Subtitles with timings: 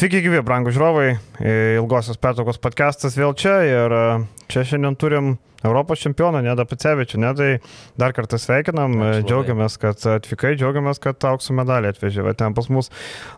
[0.00, 1.08] Sveiki, gyvi, brangų žiūrovai.
[1.76, 4.04] Ilgosios pertraukos podcastas vėl čia ir e,
[4.48, 5.26] čia šiandien turim
[5.64, 7.20] Europos čempioną, Neda Pacevičių.
[7.20, 7.50] Nedai
[8.00, 12.24] dar kartą sveikinam, Ačiū džiaugiamės, kad atvykai, džiaugiamės, kad aukso medalį atvežė.
[12.24, 12.88] Va, ten pas mus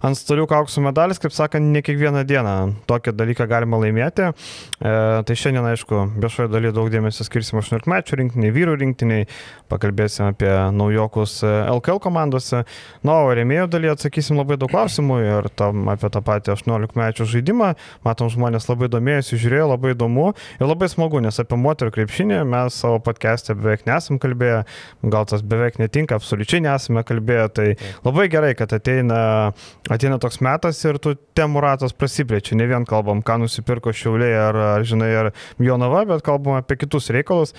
[0.06, 2.54] ant staliuko aukso medalis, kaip sakant, ne kiekvieną dieną
[2.90, 4.28] tokį dalyką galima laimėti.
[4.30, 4.92] E,
[5.26, 9.26] tai šiandien, aišku, viešoje dalyje daug dėmesio skirsim 18 mečių rinktiniai, vyrų rinktiniai,
[9.72, 12.62] pakalbėsim apie naujokus LKL e, komandose.
[13.02, 17.28] Na, o remėjo dalyje atsakysim labai daug klausimų ir tam, apie tą patį 18 mečių
[17.34, 17.74] žaidimą.
[18.06, 22.42] Matom, žmonės labai domėjosi, žiūrėjo, labai įdomu ir labai smagu, nes apie moterų krepšinį krepšinį,
[22.44, 24.64] mes savo podcast'e beveik nesam kalbėję,
[25.08, 27.68] gal tas beveik netinka, absoliučiai nesame kalbėję, tai
[28.04, 29.54] labai gerai, kad ateina,
[29.88, 34.60] ateina toks metas ir tų temų ratas prasiplečia, ne vien kalbam, ką nusipirko Šiauliai ar,
[34.74, 37.56] ar žinai, ar Jonava, bet kalbam apie kitus reikalus.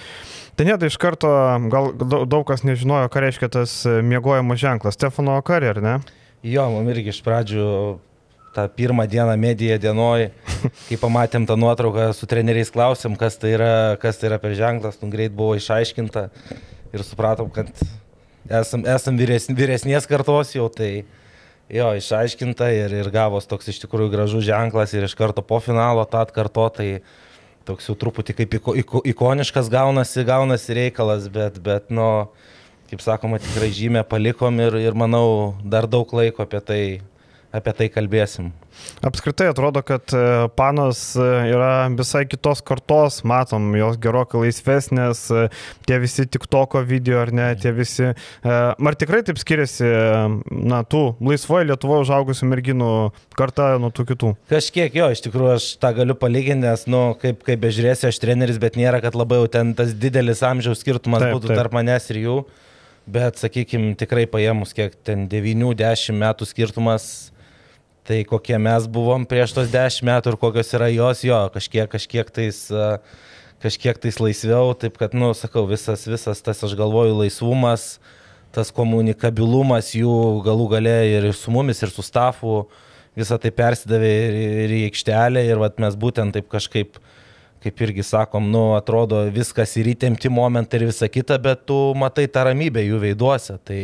[0.54, 1.34] Tai net iš karto,
[1.74, 6.00] gal daug kas nežinojo, ką reiškia tas miegojimo ženklas, Stefano Kari, ar ne?
[6.46, 7.66] Jo, man irgi iš pradžių
[8.54, 10.28] tą pirmą dieną mediją dienoj,
[10.88, 15.00] kai pamatėm tą nuotrauką, su treneriais klausėm, kas tai yra, kas tai yra per ženklas,
[15.02, 16.28] nu greit buvo išaiškinta
[16.94, 17.72] ir supratom, kad
[18.62, 21.06] esam, esam vyresn, vyresnės kartos jau, tai
[21.74, 26.06] jo, išaiškinta ir, ir gavos toks iš tikrųjų gražus ženklas ir iš karto po finalo
[26.06, 26.90] tą atkarto, tai
[27.68, 32.28] toks jau truputį kaip iko, iko, ikoniškas gaunasi, gaunasi reikalas, bet, bet, nu,
[32.92, 36.84] kaip sakoma, tikrai žymę palikom ir, ir manau, dar daug laiko apie tai
[37.54, 38.50] apie tai kalbėsim.
[39.06, 40.22] Apskritai atrodo, kad e,
[40.58, 45.44] panos e, yra visai kitos kartos, matom, jos gerokai laisvesnės, e,
[45.86, 48.10] tie visi tik toko video ar ne, tie visi.
[48.44, 49.86] Ar tikrai taip skiriasi,
[50.50, 52.90] na, tų laisvoje Lietuvoje užaugusių merginų
[53.38, 54.34] karta nuo tų kitų?
[54.52, 58.60] Kažkiek jo, iš tikrųjų aš tą galiu palyginti, nes, nu, kaip, kaip bežiūrėsi, aš treneris,
[58.62, 61.62] bet nėra, kad labai jau ten tas didelis amžiaus skirtumas taip, būtų taip.
[61.62, 62.38] tarp manęs ir jų.
[63.04, 67.33] Bet, sakykime, tikrai paėmus, kiek ten 9-10 metų skirtumas,
[68.04, 72.32] Tai kokie mes buvom prieš tos dešimt metų ir kokios yra jos, jo, kažkiek, kažkiek
[72.36, 72.58] tais,
[73.64, 78.02] kažkiek tais laisviau, taip kad, nu, sakau, visas, visas tas, aš galvoju, laisvumas,
[78.54, 82.66] tas komunikabilumas jų galų gale ir su mumis, ir su stafu,
[83.16, 84.36] visą tai persidavė ir,
[84.66, 87.00] ir į aikštelę ir vat, mes būtent taip kažkaip,
[87.64, 92.28] kaip irgi sakom, nu, atrodo viskas ir įtempti momentai ir visa kita, bet tu matai
[92.28, 93.56] tą ramybę jų veiduose.
[93.64, 93.80] Tai,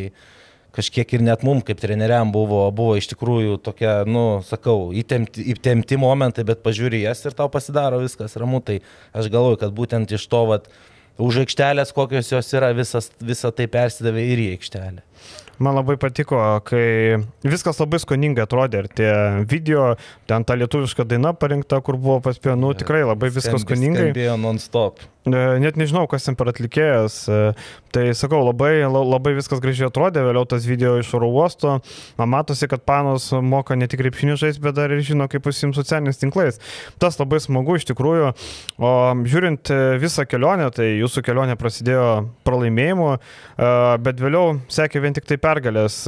[0.80, 6.00] kažkiek ir net mum kaip treneriam buvo, buvo iš tikrųjų tokia, nu, sakau, įtempti, įtempti
[6.00, 8.64] momentai, bet pažiūri jas ir tau pasidaro viskas ramu.
[8.66, 8.80] Tai
[9.14, 10.72] aš galvoju, kad būtent iš to, vat,
[11.20, 15.04] už aikštelės, kokios jos yra, visas, visa tai persidavė ir į aikštelę.
[15.60, 19.12] Man labai patiko, kai viskas labai skoningai atrodė ir tie
[19.52, 19.90] video,
[20.30, 24.14] ten ta lietuviška daina parinkta, kur buvo paspėjo, nu tikrai labai viskas skoningai.
[24.14, 25.04] Skambėjo non-stop.
[25.28, 27.16] E, net nežinau, kas ten per atlikėjas.
[27.28, 27.38] E,
[27.92, 31.80] tai sakau, labai, labai viskas gražiai atrodė, vėliau tas video iš oro uosto.
[32.20, 35.76] Man matosi, kad panos moka ne tik krepšinį žaisti, bet dar ir žino, kaip užsimti
[35.82, 36.62] socialiniais tinklais.
[37.04, 38.30] Tas labai smagu iš tikrųjų.
[38.80, 38.92] O
[39.28, 42.06] žiūrint e, visą kelionę, tai jūsų kelionė prasidėjo
[42.48, 43.10] pralaimėjimu,
[44.06, 46.02] bet vėliau sekė vien tik tai pergalės.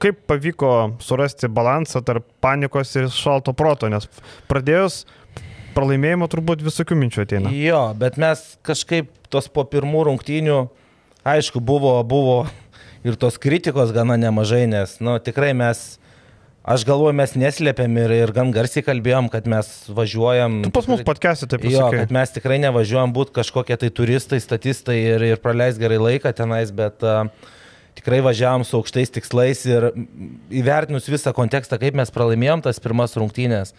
[0.00, 0.72] Kaip pavyko
[1.04, 4.08] surasti balansą tarp panikos ir šalto proto, nes
[4.48, 5.02] pradėjus
[5.74, 7.52] pralaimėjimo turbūt visokių minčių ateina.
[7.54, 10.60] Jo, bet mes kažkaip tos po pirmų rungtynių,
[11.26, 12.38] aišku, buvo, buvo
[13.06, 15.82] ir tos kritikos gana nemažai, nes, nu, tikrai mes,
[16.64, 20.62] aš galvoju, mes neslėpėm ir, ir gan garsiai kalbėjom, kad mes važiuojam.
[20.68, 21.74] Tu pas mus patkesi taip pat.
[21.74, 26.32] Jo, kad mes tikrai nevažiuojam būti kažkokie tai turistai, statistai ir, ir praleis gerai laiką
[26.36, 27.26] tenais, bet uh,
[27.94, 29.90] tikrai važiavom su aukštais tikslais ir
[30.52, 33.74] įvertinus visą kontekstą, kaip mes pralaimėjom tas pirmas rungtynės,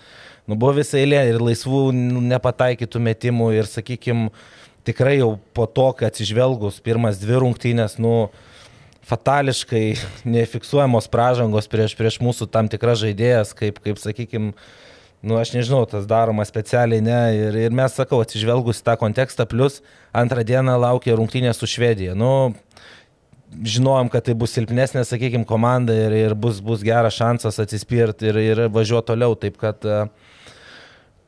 [0.50, 1.90] nu, buvo visai eilė ir laisvų
[2.32, 4.30] nepataikytų metimų ir, sakykime,
[4.86, 8.30] tikrai jau po to, kai atsižvelgus pirmas dvi rungtynės, nu,
[9.06, 9.86] fatališkai
[10.38, 14.54] nefiksuojamos pražangos prieš, prieš mūsų tam tikras žaidėjas, kaip, kaip sakykime,
[15.26, 19.82] nu, aš nežinau, tas daroma specialiai, ne, ir, ir mes, sakau, atsižvelgus tą kontekstą, plus
[20.14, 22.14] antrą dieną laukia rungtynės su Švedija.
[22.18, 22.54] Nu,
[23.64, 28.40] žinojom, kad tai bus silpnesnė, sakykime, komanda ir, ir bus, bus geras šansas atsispirti ir,
[28.42, 29.38] ir važiuoti toliau.
[29.40, 30.06] Taip kad uh,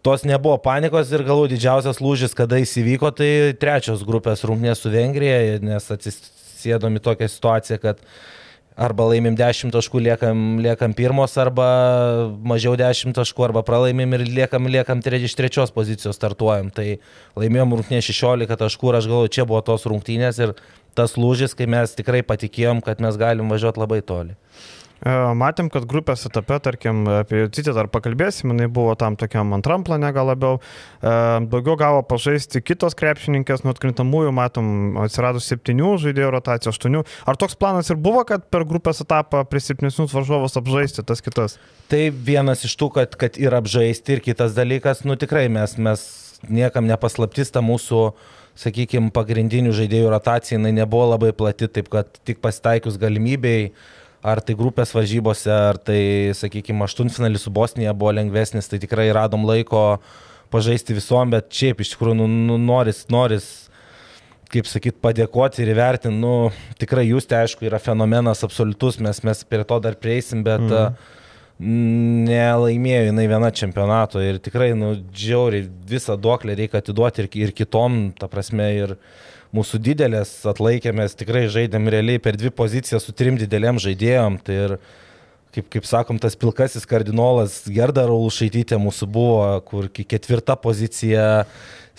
[0.07, 4.91] tos nebuvo panikos ir galų didžiausias lūžis, kada jis įvyko, tai trečios grupės rungtynės su
[4.93, 7.99] Vengrija, nes atsisėdom į tokią situaciją, kad
[8.79, 11.67] arba laimim 10 taškų, liekam, liekam pirmos, arba
[12.39, 16.71] mažiau 10 taškų, arba pralaimim ir liekam, liekam iš trečios pozicijos startuojam.
[16.71, 16.87] Tai
[17.35, 20.55] laimėjom rungtynę 16 taškų ir aš galvoju, čia buvo tos rungtynės ir
[20.95, 24.39] tas lūžis, kai mes tikrai patikėjom, kad mes galim važiuoti labai toli.
[24.97, 29.85] E, matėm, kad grupės etape, tarkim, apie Citį dar pakalbėsim, jinai buvo tam tokiam antram
[29.87, 30.59] plane gal labiau.
[31.01, 31.13] E,
[31.51, 34.69] daugiau gavo pažaisti kitos krepšininkės, nuo atkrintamųjų matom,
[35.05, 37.03] atsirado septynių žaidėjų rotacijų, aštuonių.
[37.29, 41.59] Ar toks planas ir buvo, kad per grupės etapą prie silpnesnius varžovus apžaisti tas kitas?
[41.91, 46.07] Tai vienas iš tų, kad, kad ir apžaisti, ir kitas dalykas, nu tikrai mes, mes
[46.49, 48.01] niekam nepaslaptis ta mūsų
[48.57, 53.69] sakykime, pagrindinių žaidėjų rotacija jinai nebuvo labai plati, taip kad tik pasitaikius galimybėjai
[54.25, 59.45] ar tai grupės varžybose, ar tai, sakykime, aštuntfinalis su Bosnija buvo lengvesnis, tai tikrai radom
[59.47, 59.99] laiko
[60.53, 63.49] pažaisti visom, bet šiaip iš tikrųjų nu, nu, noris, noris,
[64.51, 66.49] kaip sakyt, padėkoti ir įvertinti, nu,
[66.79, 71.13] tikrai jūs tai aišku yra fenomenas absoliutus, mes, mes prie to dar prieisim, bet mm.
[72.29, 77.99] nelaimėjo jinai viena čempionato ir tikrai, nu, džiauriai visą duoklę reikia atiduoti ir, ir kitom,
[78.17, 78.95] ta prasme, ir,
[79.57, 84.37] mūsų didelės atlaikė, mes tikrai žaidėm realiai per dvi pozicijas su trim didelėm žaidėjom.
[84.45, 84.75] Tai ir,
[85.55, 91.27] kaip, kaip sakom, tas pilkasis kardinolas Gerda Raulšaitytė mūsų buvo, kur ketvirta pozicija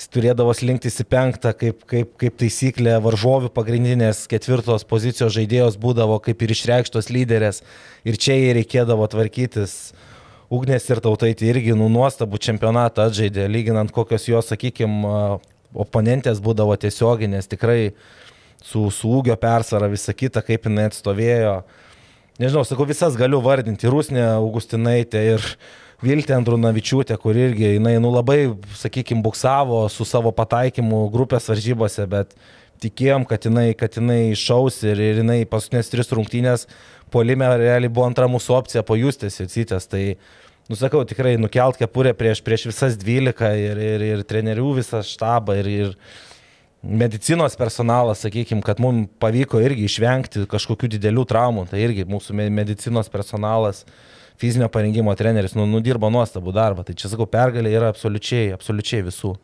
[0.06, 6.44] turėdavo slinktis į penktą, kaip, kaip, kaip taisyklė varžovių pagrindinės ketvirtos pozicijos žaidėjos būdavo kaip
[6.44, 7.64] ir išreikštos lyderės
[8.06, 9.74] ir čia jai reikėdavo tvarkytis.
[10.54, 15.40] Ugnės ir tautaitė irgi nu nuostabų čempionatą atžaidė, lyginant kokios jos, sakykime,
[15.74, 17.92] oponentės būdavo tiesioginės, tikrai
[18.62, 21.58] su, su ūgio persvara, visa kita, kaip jinai atstovėjo.
[22.38, 25.46] Nežinau, sakau, visas galiu vardinti, Rusnė Augustinaitė ir
[25.98, 32.36] Viltė Andrunavičiūtė, kur irgi jinai, nu labai, sakykime, buksavo su savo pataikymu grupės varžybose, bet
[32.78, 36.68] tikėjom, kad jinai, kad jinai išaus ir, ir jinai paskutinės tris rungtynės
[37.10, 39.88] polime realiai buvo antra mūsų opcija po Justės ir Citės.
[39.90, 40.02] Tai
[40.68, 45.70] nusakau, tikrai nukelt kepurę prieš, prieš visas 12 ir, ir, ir trenerių visą štabą ir,
[45.72, 45.94] ir
[46.82, 53.10] medicinos personalas, sakykime, kad mums pavyko irgi išvengti kažkokių didelių traumų, tai irgi mūsų medicinos
[53.10, 53.84] personalas,
[54.38, 59.34] fizinio parengimo treneris, nu, nudirbo nuostabų darbą, tai čia sakau, pergalė yra absoliučiai, absoliučiai visų.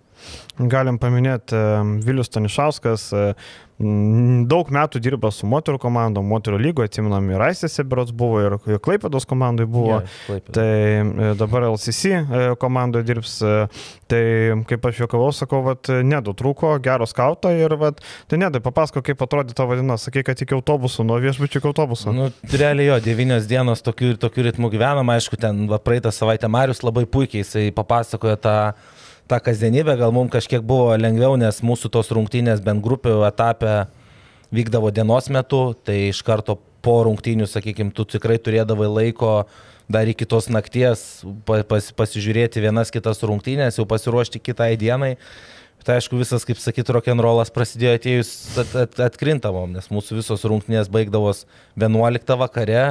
[0.71, 1.59] Galim paminėti
[2.07, 3.11] Vilius Tanišauskas,
[4.47, 9.27] daug metų dirba su moterų komandom, moterų lygoje, atsiminam, ir Aisėse berots buvo, ir Klaipėdos
[9.27, 10.69] komandai buvo, yeah, tai
[11.03, 13.67] e, dabar LCC e, komandoje dirbs, e,
[14.11, 14.23] tai
[14.71, 17.99] kaip aš juokavau, sakau, vat, nedu trūko, gero skauto ir, vat,
[18.31, 22.15] tai nedai, papasako, kaip atrodė tavo diena, sakai, kad iki autobusų, nuo viešbučių iki autobusų.
[22.15, 26.87] Nu, realiai jo, devynios dienos tokiu, tokiu ritmu gyvenam, aišku, ten va, praeitą savaitę Marius
[26.87, 28.59] labai puikiai, jisai papasakojo tą
[29.31, 33.87] tą kasdienybę, gal mums kažkiek buvo lengviau, nes mūsų tos rungtynės bent grupių etapė
[34.55, 39.33] vykdavo dienos metu, tai iš karto po rungtynių, sakykime, tu tikrai turėdavai laiko
[39.89, 45.15] dar iki tos nakties pas, pasižiūrėti vienas kitas rungtynės, jau pasiruošti kitai dienai.
[45.85, 50.89] Tai aišku, visas, kaip sakyt, rock'n'rollas prasidėjo atėjus at, at, atkrintamom, nes mūsų visos rungtynės
[50.93, 51.43] baigdavos
[51.77, 52.85] 11 vakare,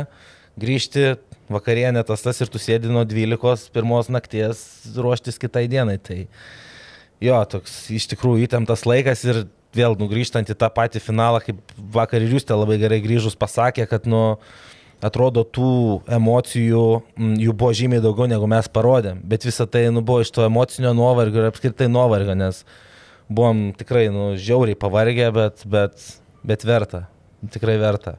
[0.62, 1.16] grįžti
[1.54, 4.64] vakarienė tas tas ir tu sėdi nuo 12 pirmos nakties
[4.98, 6.00] ruoštis kitai dienai.
[6.04, 6.20] Tai
[7.24, 11.60] jo, toks iš tikrųjų įtemptas laikas ir vėl nugrįžtant į tą patį finalą, kaip
[11.96, 14.24] vakar ir jūs te labai gerai grįžus pasakė, kad nu,
[15.04, 16.86] atrodo tų emocijų,
[17.44, 20.94] jų buvo žymiai daugiau negu mes parodėm, bet visa tai nu, buvo iš to emocinio
[20.98, 22.64] nuovargio ir apskritai nuovargio, nes
[23.34, 26.06] buvom tikrai nu, žiauriai pavargę, bet, bet,
[26.46, 27.08] bet verta,
[27.56, 28.18] tikrai verta.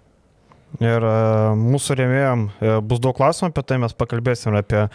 [0.82, 1.18] Ir e,
[1.58, 4.86] mūsų rėmėjom e, bus daug klausimų apie tai, mes pakalbėsim apie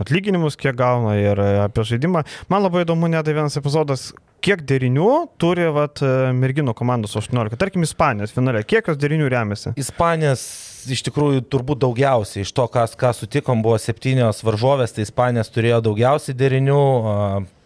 [0.00, 2.24] atlyginimus, kiek gauna ir e, apie žaidimą.
[2.52, 4.08] Man labai įdomu, net vienas epizodas,
[4.44, 5.10] kiek derinių
[5.40, 6.00] turi vat,
[6.36, 9.74] merginų komandos 18, tarkim, Ispanijos finale, kiek jos derinių remiasi?
[9.80, 10.46] Ispanijos
[10.92, 15.82] iš tikrųjų turbūt daugiausiai, iš to, kas, ką sutikom, buvo septynios varžovės, tai Ispanijos turėjo
[15.88, 16.84] daugiausiai derinių,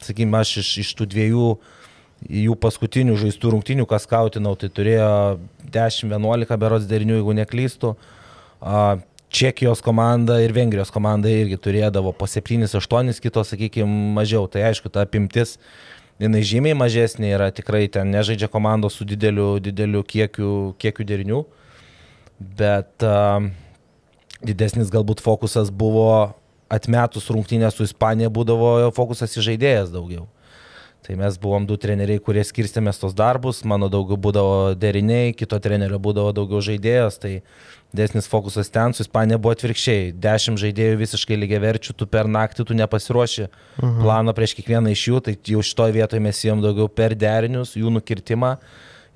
[0.03, 1.77] sakykime, aš iš, iš tų dviejų uh,
[2.29, 5.39] jų paskutinių žaistų rungtinių, kas skautinau, tai turėjo
[5.73, 7.95] 10-11 berots derinių, jeigu neklystų.
[9.31, 13.87] Čekijos komanda ir Vengrijos komanda irgi turėdavo po 7-8, kitos, sakykime,
[14.17, 14.49] mažiau.
[14.50, 15.55] Tai aišku, ta apimtis,
[16.21, 21.45] jinai žymiai mažesnė yra, tikrai ten nežaidžia komandos su dideliu, dideliu kiekiu, kiekiu derinių,
[22.59, 23.47] bet uh,
[24.43, 26.35] didesnis galbūt fokusas buvo
[26.71, 30.27] atmetus rungtynę su Ispanija, būdavo fokusas į žaidėjas daugiau.
[31.07, 35.97] Tai mes buvom du treneriai, kurie skirstėmės tos darbus, mano daugiau būdavo deriniai, kito trenerio
[36.02, 37.33] būdavo daugiau žaidėjas, tai
[37.97, 40.11] desnis fokusas ten, su Ispanija buvo atvirkščiai.
[40.12, 43.88] Dešimt žaidėjų visiškai lygiai verčių, tu per naktį tu nepasiruoši uh mhm.
[43.88, 44.02] -huh.
[44.02, 47.90] plano prieš kiekvieną iš jų, tai jau šitoje vietoje mes jiem daugiau per derinius, jų
[47.97, 48.59] nukirtimą.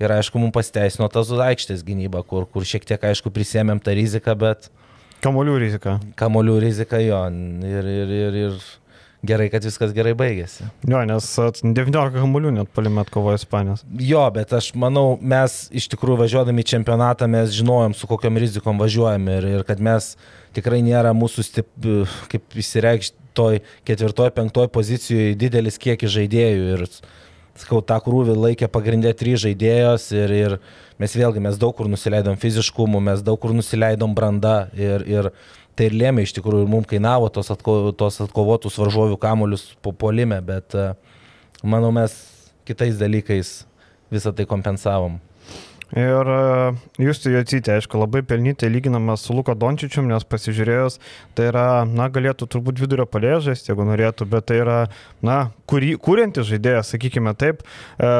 [0.00, 4.34] Ir aišku, mums pasiteisino tas aikštės gynyba, kur, kur šiek tiek, aišku, prisėmėm tą riziką,
[4.34, 4.70] bet...
[5.22, 6.00] Kamolių rizika.
[6.16, 7.20] Kamolių rizika jo.
[7.62, 8.58] Ir, ir, ir, ir
[9.26, 10.68] gerai, kad viskas gerai baigėsi.
[10.88, 11.30] Jo, nes
[11.64, 13.84] 19 kamuolių net palimė atkovojo Ispanijos.
[14.00, 18.80] Jo, bet aš manau, mes iš tikrųjų važiuodami į čempionatą mes žinojom, su kokiam rizikom
[18.82, 20.14] važiuojam ir, ir kad mes
[20.54, 21.70] tikrai nėra mūsų, stip,
[22.30, 26.84] kaip įsireikšti, toj ketvirtoj, penktoj pozicijoje didelis kiekis žaidėjų ir
[27.58, 30.56] sakau, tą krūvį laikė pagrindė trys žaidėjos ir, ir
[31.02, 35.30] mes vėlgi, mes daug kur nusileidom fiziškumu, mes daug kur nusileidom brandą ir, ir
[35.74, 39.92] tai ir lėmė iš tikrųjų ir mums kainavo tos, atko, tos atkovotus varžovių kamuolius po
[39.92, 40.76] polime, bet
[41.62, 42.14] manau mes
[42.68, 43.60] kitais dalykais
[44.14, 45.20] visą tai kompensavom.
[45.94, 46.38] Ir e,
[47.04, 50.96] jūs tai atsitė, aišku, labai pelnytai lyginamas su Luko Dončičium, nes pasižiūrėjus,
[51.38, 54.78] tai yra, na, galėtų turbūt vidurio palėžės, jeigu norėtų, bet tai yra,
[55.22, 55.38] na,
[55.70, 57.62] kurį, kuriantis žaidėjas, sakykime taip.
[57.62, 58.10] E,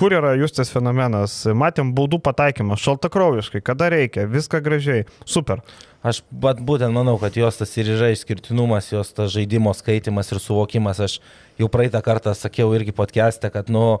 [0.00, 1.42] kur yra Justas fenomenas?
[1.52, 5.60] Matėm baudų pataikymą, šaltakraujiškai, kada reikia, viską gražiai, super.
[6.06, 10.38] Aš bet būtent manau, kad jos tas ir yra išskirtinumas, jos tas žaidimo skaitimas ir
[10.38, 11.00] suvokimas.
[11.02, 11.18] Aš
[11.58, 13.98] jau praeitą kartą sakiau irgi podcast'e, kad, nu,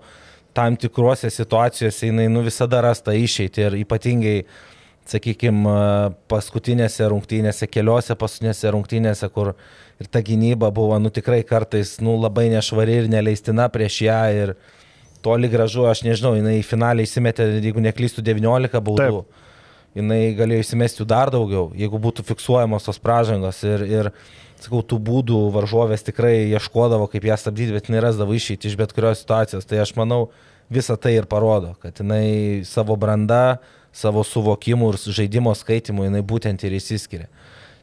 [0.54, 4.36] tam tikrose situacijose jinai nu, visada rasta išeiti ir ypatingai,
[5.08, 5.74] sakykime,
[6.30, 9.54] paskutinėse rungtynėse, keliose paskutinėse rungtynėse, kur
[9.98, 14.54] ir ta gynyba buvo nu, tikrai kartais nu, labai nešvari ir neleistina prieš ją ir
[15.24, 19.24] toli gražu, aš nežinau, jinai į finalį įsimetė, jeigu neklystų, 19 baudų.
[19.24, 19.46] Taip.
[19.96, 24.10] Jinai galėjo įsimesti dar daugiau, jeigu būtų fiksuojamos tos pražangos ir, ir
[24.60, 28.92] sakau, tų būdų varžovės tikrai ieškodavo, kaip ją stabdyti, bet jinai rasdavo išeiti iš bet
[28.94, 29.66] kurios situacijos.
[29.68, 30.28] Tai aš manau,
[30.70, 33.58] visą tai ir parodo, kad jinai savo brandą,
[33.92, 37.30] savo suvokimu ir žaidimo skaitimu jinai būtent ir įsiskiria.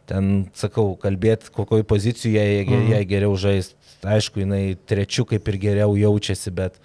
[0.06, 2.92] Ten, sakau, kalbėti, kokioj pozicijoje jie, mhm.
[2.94, 3.74] jie geriau žais.
[4.06, 6.78] Aišku, jinai trečiu kaip ir geriau jaučiasi, bet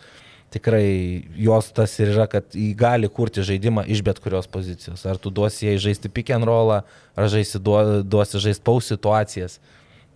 [0.51, 5.05] tikrai jos tas ir yra, kad jį gali kurti žaidimą iš bet kurios pozicijos.
[5.07, 6.83] Ar tu duosi jai žaisti pick and rollą,
[7.15, 9.61] ar žaisi, duosi žaisti paus situacijas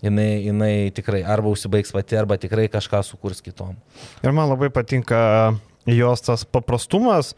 [0.04, 3.76] jinai, jinai tikrai arba užsibaigs pati, arba tikrai kažką sukurs kitom.
[4.24, 5.20] Ir man labai patinka
[5.86, 7.34] jos tas paprastumas,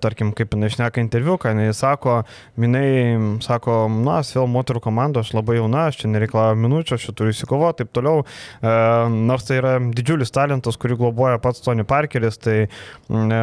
[0.00, 2.20] tarkim, kaip jinai šneka interviu, ką jinai sako,
[2.60, 7.14] jinai sako, na, vėl moterų komanda, aš labai jauna, aš čia nereikalauju minučių, aš čia
[7.16, 8.24] turiu įsikovoti, taip toliau.
[8.24, 8.72] E,
[9.28, 12.68] nors tai yra didžiulis talentas, kurį globoja pats Tony Parkeris, tai e,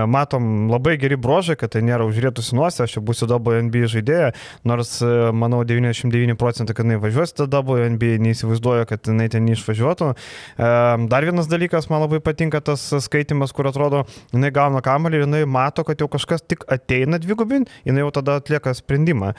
[0.10, 4.34] matom labai geri brožai, kad tai nėra užrėtusi nuosė, aš čia būsiu WNBA žaidėja,
[4.68, 4.96] nors,
[5.38, 10.12] manau, 99 procentai, kad jinai važiuos į WNBA, neįsivaizduoju, kad jinai ten neišvažiuotų.
[10.58, 15.44] Dar vienas dalykas, man labai patinka tas skaitimas, kur atrodo, jinai gauna kamalį ir jinai
[15.50, 19.34] mato, kad jau kažkas kažkas tik ateina dvigubin, jinai jau tada atlieka sprendimą.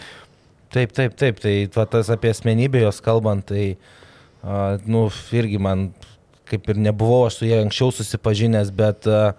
[0.75, 3.75] Taip, taip, taip, tai va, tas apie asmenybę jos kalbant, tai,
[4.43, 5.93] uh, nu, irgi man
[6.51, 9.33] kaip ir nebuvau aš su jie anksčiau susipažinęs, bet uh,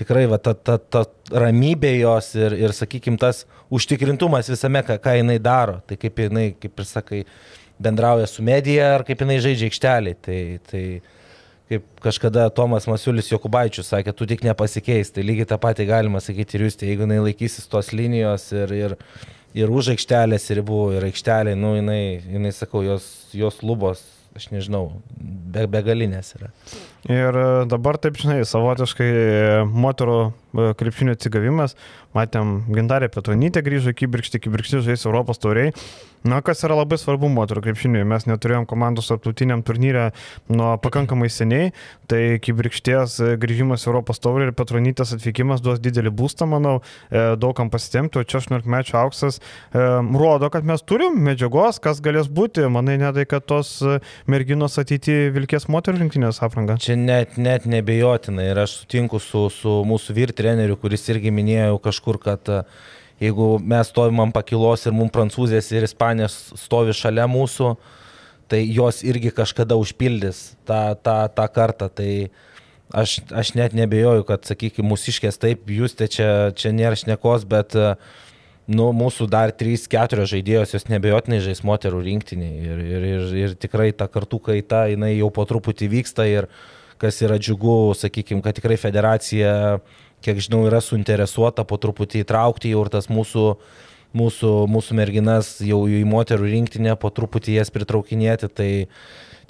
[0.00, 5.16] tikrai va, ta, ta, ta ramybė jos ir, ir sakykime, tas užtikrintumas visame, ką, ką
[5.20, 7.22] jinai daro, tai kaip jinai, kaip ir sakai,
[7.80, 10.14] bendrauja su medija ar kaip jinai žaidžia aikštelį.
[10.26, 10.84] Tai, tai,
[11.70, 16.58] kaip kažkada Tomas Masiulis Jokubaičius sakė, tu tik nepasikeis, tai lygiai tą patį galima sakyti
[16.58, 18.96] ir jūs, tai jeigu jinai laikysis tos linijos ir, ir,
[19.54, 24.02] ir už aikštelės ribų, ir aikštelė, nu jinai, jinai sakau, jos, jos lubos,
[24.34, 24.88] aš nežinau,
[25.20, 26.50] be, begalinės yra.
[27.08, 29.24] Ir e, dabar taip, žinai, savotiškai e,
[29.64, 31.72] moterų e, krepšinio atsigavimas,
[32.12, 35.72] matėm, Gintarė Petronytė grįžo į Kibirkštį, Kibirkštį žais Europos tauriai.
[36.20, 40.10] Na, kas yra labai svarbu moterų krepšiniui, mes neturėjom komandos tarptautiniam turnyrė
[40.52, 41.70] nuo pakankamai seniai,
[42.12, 46.74] tai Kibirkšties grįžimas Europos taurė ir Petronytės atvykimas duos didelį būstą, manau,
[47.08, 49.40] daugam pasitemti, o čia 18 mečių auksas
[49.72, 53.78] rodo, kad mes turim medžiagos, kas galės būti, manai, nedai, kad tos
[54.28, 56.76] merginos ateityje vilkės moterų rinktinės aprangą.
[56.84, 61.32] Čia čia net, net nebejotinai ir aš sutinku su, su mūsų vyr treneriu, kuris irgi
[61.34, 62.60] minėjo kažkur, kad e,
[63.22, 67.74] jeigu mes stovim ant pakilos ir mums prancūzės ir ispanės stovi šalia mūsų,
[68.50, 71.90] tai jos irgi kažkada užpildys tą, tą, tą kartą.
[71.94, 72.10] Tai
[73.02, 77.78] aš, aš net nebejoju, kad, sakykime, mūsiškės taip, jūs te čia, čia nėra šnekos, bet
[77.78, 77.94] uh,
[78.70, 83.90] nu, mūsų dar 3-4 žaidėjos, jos nebejotinai žais moterų rinktinį ir, ir, ir, ir tikrai
[83.96, 86.50] ta kartų kaita, jinai jau po truputį vyksta ir
[87.00, 89.78] kas yra džiugu, sakykime, kad tikrai federacija,
[90.24, 93.46] kiek žinau, yra suinteresuota po truputį įtraukti jau ir tas mūsų,
[94.16, 98.70] mūsų, mūsų merginas jau į moterų rinktinę, po truputį jas pritraukinėti, tai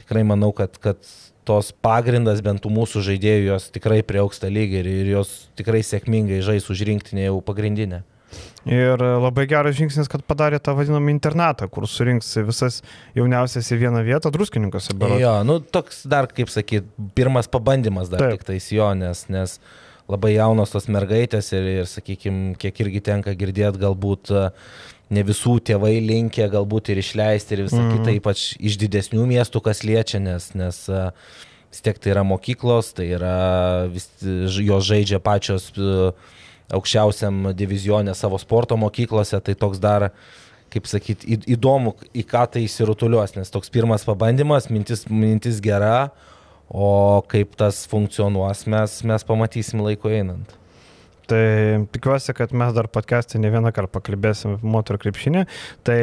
[0.03, 1.03] tikrai manau, kad, kad
[1.49, 5.83] tos pagrindas bent tų mūsų žaidėjų jos tikrai prieauks tą lygį ir, ir jos tikrai
[5.87, 8.05] sėkmingai žais už rinktinę jau pagrindinę.
[8.69, 12.81] Ir labai geras žingsnis, kad padarė tą vadinamą internatą, kur surinks visas
[13.17, 14.97] jauniausias į vieną vietą, druskininkose.
[15.01, 15.23] Berat.
[15.23, 18.37] Jo, nu toks dar, kaip sakyt, pirmas pabandymas dar Taip.
[18.37, 19.57] tik tais jo, nes, nes
[20.11, 24.35] labai jaunos tos mergaitės ir, ir sakykime, kiek irgi tenka girdėti, galbūt
[25.11, 29.63] ne visų tėvai linkia galbūt ir išleisti ir visą mm kitą, ypač iš didesnių miestų,
[29.65, 30.83] kas liečia, nes, nes
[31.71, 33.35] vis tiek tai yra mokyklos, tai yra,
[33.91, 36.13] vis, jos žaidžia pačios e,
[36.75, 40.11] aukščiausiam divizionė savo sporto mokyklose, tai toks dar,
[40.71, 46.11] kaip sakyti, įdomu, į ką tai įsirutuliuos, nes toks pirmas pabandymas, mintis, mintis gera,
[46.71, 50.61] o kaip tas funkcionuos, mes, mes pamatysim laiko einant.
[51.31, 55.45] Tai tikiuosi, kad mes dar podcast'e ne vieną kartą pakalbėsim apie moterų krepšinį.
[55.87, 55.99] Tai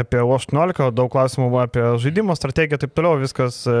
[0.00, 3.20] apie U18 daug klausimų buvo apie žaidimo strategiją taip toliau.
[3.22, 3.76] Viskas e,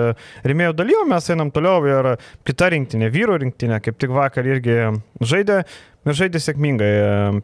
[0.46, 2.10] rėmėjų dalyvo, mes einam toliau ir
[2.46, 4.78] kita rinktinė, vyrų rinktinė, kaip tik vakar irgi
[5.18, 5.64] žaidė
[6.06, 6.90] ir žaidė sėkmingai.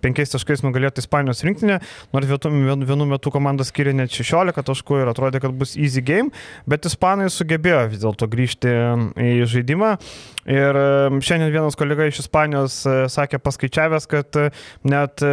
[0.03, 1.81] Penkiais taškais nugalėti Ispanijos rinktinė,
[2.15, 2.31] nors
[2.87, 6.33] vienu metu komanda skiria net 16 taškų ir atrodė, kad bus easy game,
[6.69, 8.73] bet Ispanai sugebėjo vis dėlto grįžti
[9.17, 9.97] į žaidimą.
[10.47, 10.77] Ir
[11.27, 14.45] šiandien vienas kolega iš Ispanijos e, sakė paskaičiavęs, kad e,
[14.87, 15.31] net e,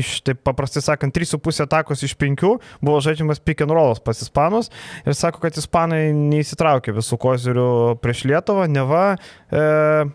[0.00, 2.46] iš, taip paprastai sakant, 3,5 atakos iš 5
[2.80, 4.70] buvo žaidžiamas pick and rollas pas Ispanus.
[5.04, 7.68] Ir sako, kad Ispanai neįsitraukė visų kozirių
[8.00, 9.66] prieš Lietuvą, neva e,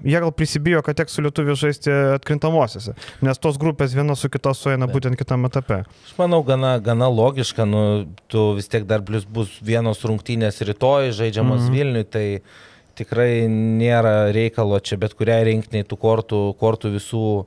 [0.10, 4.30] jie gal prisibijo, kad teks su Lietuviu žaisti atkrintamą atkrintamosiose, nes tos grupės viena su
[4.30, 5.84] kita sueina būtent kitame etape.
[6.06, 11.12] Aš manau, gana, gana logiška, nu, tu vis tiek dar plus bus vienos rungtynės rytoj
[11.12, 11.72] žaidžiamos mm -hmm.
[11.72, 12.42] Vilniui, tai
[12.96, 17.46] tikrai nėra reikalo čia bet kuriai rinkiniai tų kortų, kortų visų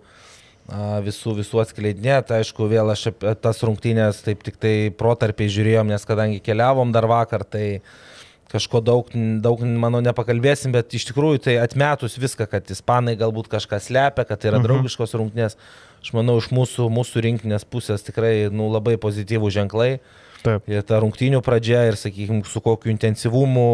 [1.02, 2.30] visų, visų atskleidinėt.
[2.30, 3.08] Aišku, vėl aš
[3.42, 8.11] tas rungtynės taip tik tai protarpiai žiūrėjom, nes kadangi keliavom dar vakar, tai uh,
[8.52, 9.08] kažko daug,
[9.44, 14.42] daug, manau, nepakalbėsim, bet iš tikrųjų tai atmetus viską, kad ispanai galbūt kažką slepia, kad
[14.42, 14.68] tai yra mhm.
[14.68, 15.56] draugiškos rungtynės,
[16.02, 19.94] aš manau, iš mūsų, mūsų rinkinės pusės tikrai nu, labai pozityvų ženklai.
[20.42, 20.66] Taip.
[20.66, 23.66] Ir ta rungtynių pradžia ir, sakykime, su kokiu intensyvumu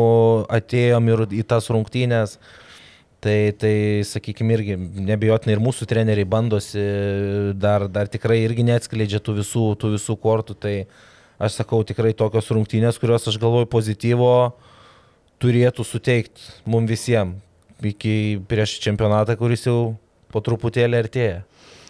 [0.52, 2.36] atėjom ir į tas rungtynės.
[3.24, 3.74] Tai, tai
[4.06, 4.76] sakykime, irgi
[5.08, 6.82] nebejotinai ir mūsų treneriai bandosi,
[7.58, 10.54] dar, dar tikrai irgi neatskleidžia tų visų, tų visų kortų.
[10.54, 10.74] Tai
[11.42, 14.30] aš sakau, tikrai tokios rungtynės, kurios aš galvoju pozityvo,
[15.42, 17.44] turėtų suteikti mums visiems
[17.84, 19.94] iki prieš čempionatą, kuris jau
[20.32, 21.42] po truputėlį artėja.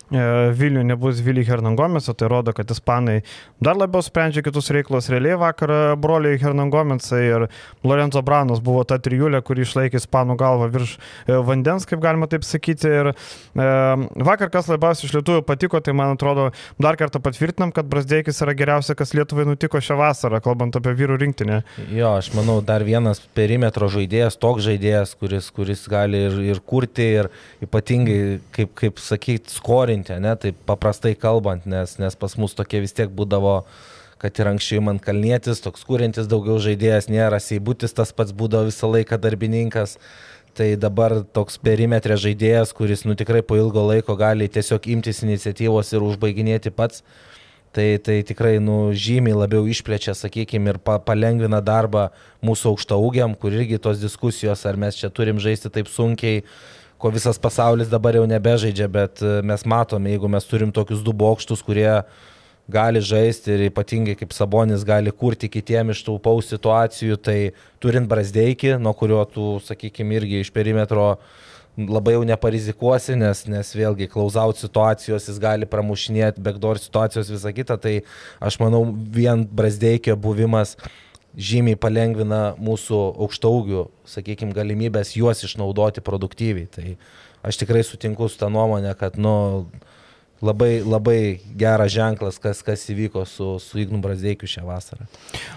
[0.09, 0.21] E,
[0.57, 3.19] Vilnių nebus Vili Hernangomės, o tai rodo, kad ispanai
[3.61, 5.11] dar labiau sprendžia kitus reikalus.
[5.12, 7.45] Realiai vakar broliai Hernangomėsai ir
[7.85, 12.47] Lorenzo Branos buvo ta trijulė, kuri išlaikė ispanų galvą virš e, vandens, kaip galima taip
[12.49, 12.88] sakyti.
[12.88, 13.69] Ir e,
[14.31, 16.49] vakar, kas labiausiai iš lietuvių patiko, tai man atrodo,
[16.81, 21.21] dar kartą patvirtinam, kad Brasdeikis yra geriausia, kas Lietuvai nutiko šią vasarą, kalbant apie vyrų
[21.21, 21.61] rinktinę.
[21.93, 27.12] Jo, aš manau, dar vienas perimetro žaidėjas, toks žaidėjas, kuris, kuris gali ir, ir kurti,
[27.21, 27.31] ir
[27.65, 32.80] ypatingai, kaip, kaip sakyti, skorinti tobulinti, ne, taip paprastai kalbant, nes, nes pas mus tokie
[32.80, 33.64] vis tiek būdavo,
[34.18, 38.88] kad ir anksčiau man kalnėtis, toks kūrintis daugiau žaidėjas nėra, Seibutis tas pats būdavo visą
[38.88, 39.98] laiką darbininkas.
[40.54, 45.92] Tai dabar toks perimetrė žaidėjas, kuris nu tikrai po ilgo laiko gali tiesiog imtis iniciatyvos
[45.92, 47.04] ir užbaiginėti pats,
[47.70, 52.08] tai, tai tikrai nu, žymiai labiau išplečia, sakykime, ir pa, palengvina darbą
[52.42, 56.42] mūsų aukštaūgiam, kur irgi tos diskusijos, ar mes čia turim žaisti taip sunkiai,
[56.98, 61.14] ko visas pasaulis dabar jau nebežaidžia, bet e, mes matome, jeigu mes turim tokius du
[61.14, 61.90] bokštus, kurie
[62.68, 67.38] gali žaisti ir ypatingai kaip Sabonis gali kurti kitiem iš tų paus situacijų, tai
[67.80, 71.14] turint Brasdeikį, nuo kurio tu, sakykime, irgi iš perimetro
[71.78, 77.78] labai jau neparizikuosi, nes, nes vėlgi klausaut situacijos jis gali pramušinėti, backdoor situacijos visą kitą,
[77.78, 78.00] tai
[78.42, 80.74] aš manau vien Brasdeikio buvimas
[81.37, 86.69] žymiai palengvina mūsų aukštaugių, sakykime, galimybės juos išnaudoti produktyviai.
[86.73, 86.97] Tai
[87.47, 89.67] aš tikrai sutinku su tą nuomonę, kad, nu,
[90.42, 95.09] labai, labai geras ženklas, kas, kas įvyko su, su Ignu Brazdeikiu šią vasarą.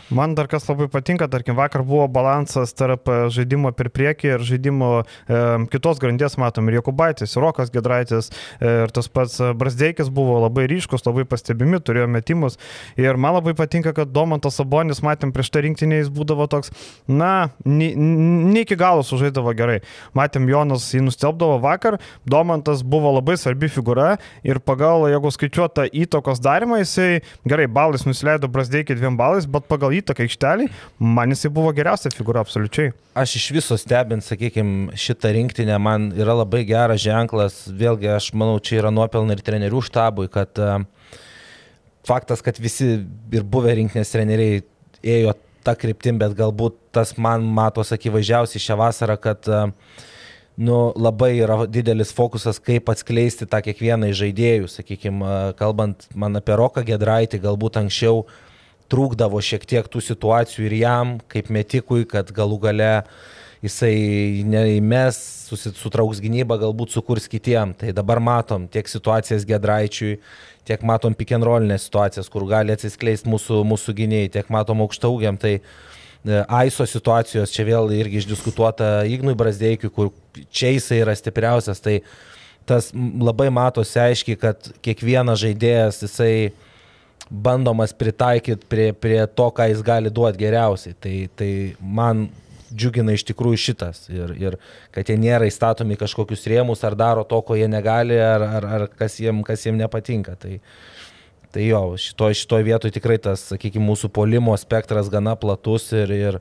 [0.10, 4.46] Man dar kas labai patinka, tarkim, vakar buvo balansas tarp e, žaidimo per priekį ir
[4.48, 5.42] žaidimo e,
[5.74, 10.66] kitos grandies, matom, ir Jokubaitis, ir Rokas Gedraitis, e, ir tas pats Brasdeikis buvo labai
[10.72, 12.58] ryškus, labai pastebimi, turėjo metimus.
[13.00, 16.74] Ir man labai patinka, kad Domantas Sabonis, matėm, prieš tą rinktinį jis būdavo toks,
[17.08, 19.80] na, ne iki galo sužaidavo gerai.
[20.18, 24.16] Matėm, Jonas jį nustelbdavo vakar, Domantas buvo labai svarbi figūra
[24.48, 29.96] ir pagal, jeigu skaičiuota įtakos darimą, jisai gerai, balais nusileido Brasdeikį dviem balais, bet pagal
[30.00, 32.94] įtaką aikštelį, man jisai buvo geriausia figūra absoliučiai.
[33.18, 38.60] Aš iš viso stebint, sakykime, šitą rinktinę, man yra labai geras ženklas, vėlgi aš manau,
[38.64, 40.80] čia yra nuopelnai ir trenerių štabui, kad uh,
[42.08, 42.94] faktas, kad visi
[43.36, 44.62] ir buvę rinktinės treneriai
[45.02, 49.68] ėjo tą kryptim, bet galbūt tas man matos akivaizdžiausiai šią vasarą, kad uh,
[50.58, 54.70] nu, labai yra didelis fokusas, kaip atskleisti tą kiekvieną iš žaidėjų.
[54.72, 58.26] Sakykime, kalbant man apie Roką Gedraitį, galbūt anksčiau
[58.92, 62.92] trūkdavo šiek tiek tų situacijų ir jam, kaip metikui, kad galų gale
[63.62, 65.20] jisai neįmes,
[65.54, 67.76] sutrauks gynybą, galbūt sukurs kitiem.
[67.78, 70.18] Tai dabar matom tiek situacijas Gedraičiui,
[70.68, 75.38] tiek matom pikenrolinės situacijas, kur gali atsiskleisti mūsų, mūsų gynėjai, tiek matom aukštaugiam.
[75.42, 75.60] Tai
[76.48, 80.12] Aiso situacijos, čia vėl irgi išdiskutuota Ignui Brasdeikiui, kur
[80.54, 82.02] čia jisai yra stipriausias, tai
[82.70, 86.52] tas labai matosi aiškiai, kad kiekvienas žaidėjas jisai
[87.32, 90.96] bandomas pritaikyti prie, prie to, ką jis gali duoti geriausiai.
[91.02, 92.28] Tai, tai man
[92.70, 94.06] džiugina iš tikrųjų šitas.
[94.12, 94.58] Ir, ir
[94.96, 98.88] kad jie nėra įstatomi kažkokius rėmus, ar daro to, ko jie negali, ar, ar, ar
[98.94, 100.38] kas, jiem, kas jiem nepatinka.
[100.40, 100.60] Tai,
[101.52, 106.40] tai jo, šitoje šitoj vietoje tikrai tas, sakykime, mūsų polimo spektras gana platus ir, ir,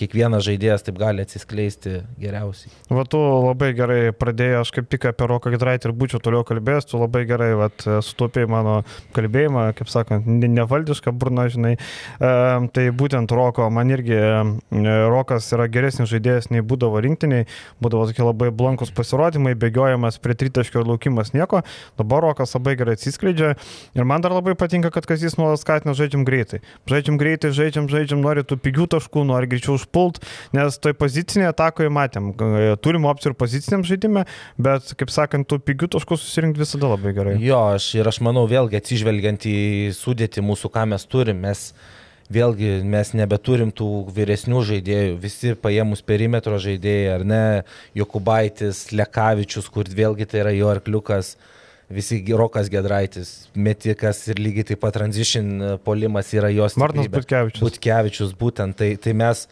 [0.00, 2.72] kiekvienas žaidėjas taip gali atsiskleisti geriausiai.
[2.90, 6.88] Va, tu labai gerai pradėjai, aš kaip tik apie Roką Gidraitį ir būčiau toliau kalbėjęs,
[6.90, 8.76] tu labai gerai va, sutaupėjai mano
[9.16, 11.74] kalbėjimą, kaip sakant, nevaldišką burną, žinai.
[11.76, 12.32] E,
[12.74, 17.46] tai būtent Roko, man irgi e, Rokas yra geresnis žaidėjas nei būdavo rinktiniai,
[17.82, 21.62] būdavo tokie labai blankus pasirodymai, bėgiojimas prie tritaškio laukimas nieko,
[22.00, 23.54] dabar Rokas labai gerai atsiskleidžia
[23.98, 26.62] ir man dar labai patinka, kad kas jis nuolat skatina žaidžiam greitai.
[26.90, 30.22] Žaidžiam greitai, žaidžiam, žaidžiam, nori tų pigių taškų, nori greičiau už užpult,
[30.52, 32.32] nes toj pozicinėje atakoje matėm,
[32.82, 34.24] turim opcijų ir poziciniam žaidimui,
[34.58, 37.38] bet, kaip sakant, tų pigių taškų susirinkti visada labai gerai.
[37.40, 41.72] Jo, aš ir aš manau, vėlgi atsižvelgiant į sudėti mūsų, ką mes turim, mes
[42.30, 47.44] vėlgi mes nebeturim tų vyresnių žaidėjų, visi paėmus perimetro žaidėjai, ar ne,
[47.98, 51.34] Jokubaitis, Lekavičius, kur vėlgi tai yra jo arkliukas
[51.90, 56.76] visi Rokas Gedraitis, Metikas ir lygiai taip pat transition polimas yra jos.
[56.78, 57.64] Martinas Butkevičius.
[57.64, 58.78] Butkevičius, būtent.
[58.78, 59.48] Tai, tai mes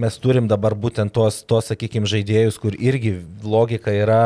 [0.00, 4.22] mes turim dabar būtent tos, tos sakykime, žaidėjus, kur irgi logika yra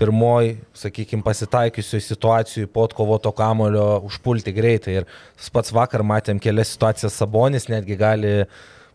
[0.00, 5.00] pirmoji, sakykime, pasitaikiusioje situacijoje po atkovoto kamulio užpulti greitai.
[5.00, 5.08] Ir
[5.52, 8.34] pats vakar matėm kelias situacijas, Sabonis netgi gali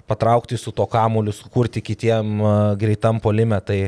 [0.09, 2.41] patraukti su to kamuliu, sukurti kitiem
[2.81, 3.61] greitam polime.
[3.65, 3.79] Tai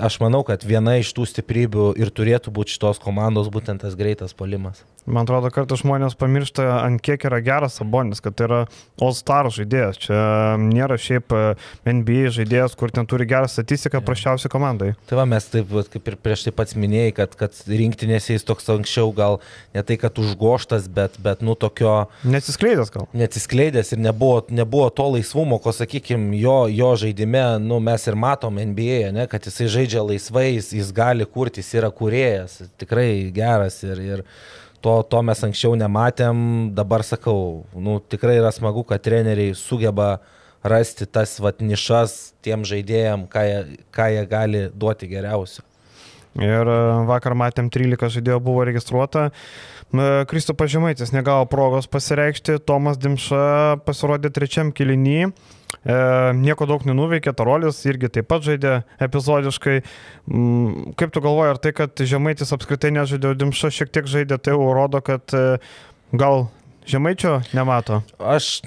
[0.00, 4.36] aš manau, kad viena iš tų stiprybių ir turėtų būti šitos komandos būtent tas greitas
[4.36, 4.82] polimas.
[5.04, 8.60] Man atrodo, kartais žmonės pamiršta, ant kiek yra geras Sabonis, kad tai yra
[9.04, 9.98] All-Star žaidėjas.
[10.00, 10.20] Čia
[10.56, 11.40] nėra šiaip e,
[11.84, 14.94] NBA žaidėjas, kur ten turi gerą statistiką prašiausiai komandai.
[15.10, 18.72] Tai va, mes taip, kaip ir prieš tai pats minėjai, kad, kad rinktinėse jis toks
[18.72, 19.36] anksčiau gal
[19.76, 22.06] ne tai, kad užgoštas, bet, bet nu tokio...
[22.24, 23.04] Nesiskleidęs gal.
[23.12, 28.56] Nesiskleidęs ir nebuvo, nebuvo to laisvumo, ko, sakykime, jo, jo žaidime, nu, mes ir matom
[28.72, 33.82] NBA, ne, kad jisai žaidžia laisvai, jis, jis gali kurti, jis yra kuriejas, tikrai geras
[33.86, 34.04] ir...
[34.12, 34.28] ir
[34.84, 36.40] To, to mes anksčiau nematėm,
[36.76, 40.18] dabar sakau, nu, tikrai yra smagu, kad treneriai sugeba
[40.60, 43.62] rasti tas vat, nišas tiem žaidėjim, ką jie,
[43.96, 45.64] ką jie gali duoti geriausio.
[46.40, 46.76] Ir e,
[47.08, 49.28] vakar matėm 13 žaidėjų buvo registruota.
[50.28, 55.28] Kristupas Žemaitis negavo progos pasireikšti, Tomas Dimša pasirodė trečiam kilinį.
[55.82, 55.96] E,
[56.38, 59.78] nieko daug nenuveikė, Tarolis irgi taip pat žaidė epizodiškai.
[60.30, 64.38] Mm, kaip tu galvoji, ar tai, kad Žemaitis apskritai nežaidė, o Dimša šiek tiek žaidė,
[64.38, 65.58] tai jau rodo, kad e,
[66.14, 66.46] gal
[66.84, 68.02] Žemaičio nemato?
[68.20, 68.58] Aš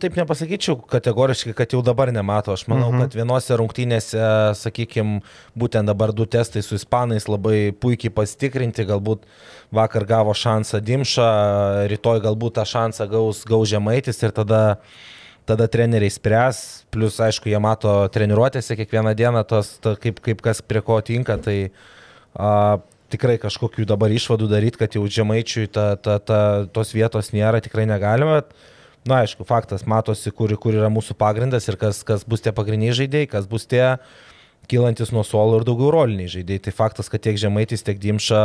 [0.00, 2.54] taip nepasakyčiau kategoriškai, kad jau dabar nemato.
[2.56, 3.04] Aš manau, mhm.
[3.04, 5.20] kad vienose rungtynėse, sakykime,
[5.58, 9.28] būtent dabar du testai su ispanais labai puikiai pasitikrinti, galbūt
[9.76, 11.28] vakar gavo šansą Dimšą,
[11.92, 14.62] rytoj galbūt tą šansą gaus, gaus Žemaitis ir tada
[15.46, 16.58] tada treneriai spręs,
[16.92, 21.38] plus aišku, jie mato treniruotėse kiekvieną dieną, tos, to, kaip, kaip kas prie ko tinka,
[21.42, 21.56] tai
[22.34, 22.78] a,
[23.12, 26.40] tikrai kažkokių dabar išvadų daryti, kad jau žemaičiui ta, ta, ta,
[26.72, 28.42] tos vietos nėra, tikrai negalime.
[29.06, 32.96] Na, aišku, faktas matosi, kur, kur yra mūsų pagrindas ir kas, kas bus tie pagrindiniai
[33.04, 33.84] žaidėjai, kas bus tie
[34.70, 36.66] kylantis nuo suolo ir daugiau roliniai žaidėjai.
[36.66, 38.42] Tai faktas, kad tiek žemaitis, tiek dimša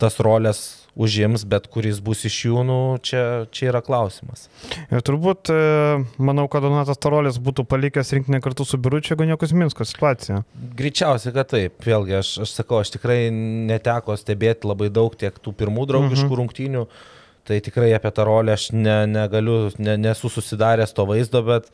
[0.00, 3.22] tas rolės užims, bet kuris bus iš jų, nu, čia,
[3.54, 4.44] čia yra klausimas.
[4.92, 9.54] Ir turbūt, e, manau, kad Donatas Tarolis būtų palikęs rinkinį kartu su Biručiu, jeigu niekas
[9.56, 10.42] Minsko situacija.
[10.78, 11.80] Greičiausiai, kad taip.
[11.86, 16.38] Vėlgi, aš, aš sakau, aš tikrai neteko stebėti labai daug tiek tų pirmų draugiškų mhm.
[16.42, 16.86] rungtynių.
[17.48, 21.72] Tai tikrai apie tą rolę aš ne, negaliu, ne, nesu susidaręs to vaizdo, bet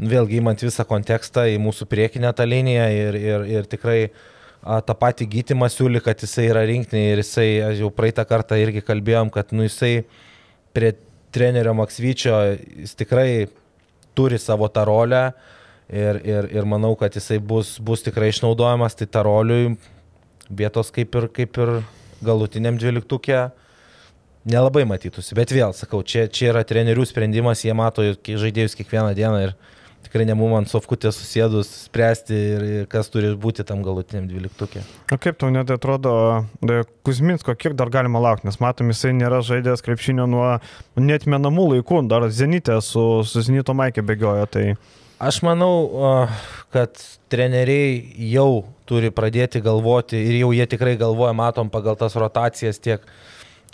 [0.00, 4.20] vėlgi įmant visą kontekstą į mūsų priekinę tą liniją ir, ir, ir tikrai uh,
[4.60, 9.30] tą patį gytimą siūly, kad jisai yra rinktinė ir jisai, jau praeitą kartą irgi kalbėjom,
[9.32, 10.04] kad nu, jisai
[10.76, 10.92] prie
[11.32, 12.36] trenerio Maksvyčio
[12.82, 13.48] jis tikrai
[14.18, 15.30] turi savo tą rolę
[15.88, 19.78] ir, ir, ir manau, kad jisai bus, bus tikrai išnaudojamas, tai tą roliui
[20.50, 21.74] vietos kaip ir, kaip ir
[22.20, 23.48] galutiniam dvyliktukė
[24.50, 25.32] nelabai matytųsi.
[25.38, 29.56] Bet vėl, sakau, čia, čia yra trenerių sprendimas, jie mato žaidėjus kiekvieną dieną ir
[30.10, 34.82] tikrai ne mum ant sofkutės susėdus spręsti ir kas turi būti tam galutiniam dvyliktukė.
[35.14, 36.12] O kaip tau net atrodo,
[37.06, 40.48] Kuzminsko, kiek dar galima laukti, nes matom, jisai nėra žaidęs krepšinio nuo
[40.98, 44.50] netmenamų laikų, dar Zenitė su, su Zenito Maikė bėgiojo.
[44.50, 44.64] Tai...
[45.22, 46.26] Aš manau,
[46.74, 46.98] kad
[47.30, 53.06] treneriai jau turi pradėti galvoti ir jau jie tikrai galvoja, matom pagal tas rotacijas tiek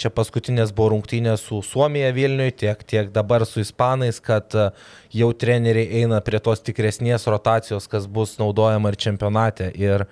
[0.00, 4.68] čia paskutinės buvo rungtynės su Suomija Vilniui, tiek, tiek dabar su Ispanais, kad e,
[5.16, 9.70] jau treneriai eina prie tos tikresnės rotacijos, kas bus naudojama ir čempionate.
[9.74, 10.06] Ir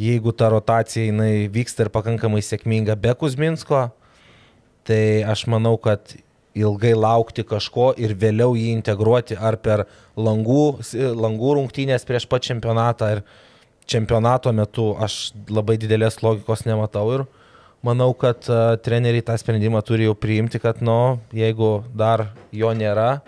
[0.00, 3.88] jeigu ta rotacija jinai vyksta ir pakankamai sėkminga be Kuzminsko,
[4.84, 6.16] tai aš manau, kad
[6.54, 10.78] ilgai laukti kažko ir vėliau jį integruoti ar per langų,
[11.18, 13.24] langų rungtynės prieš pat čempionatą ir
[13.90, 17.26] čempionato metu aš labai didelės logikos nematau ir
[17.84, 23.20] manau, kad uh, treneriai tą sprendimą turi jau priimti, kad, nu, jeigu dar jo nėra,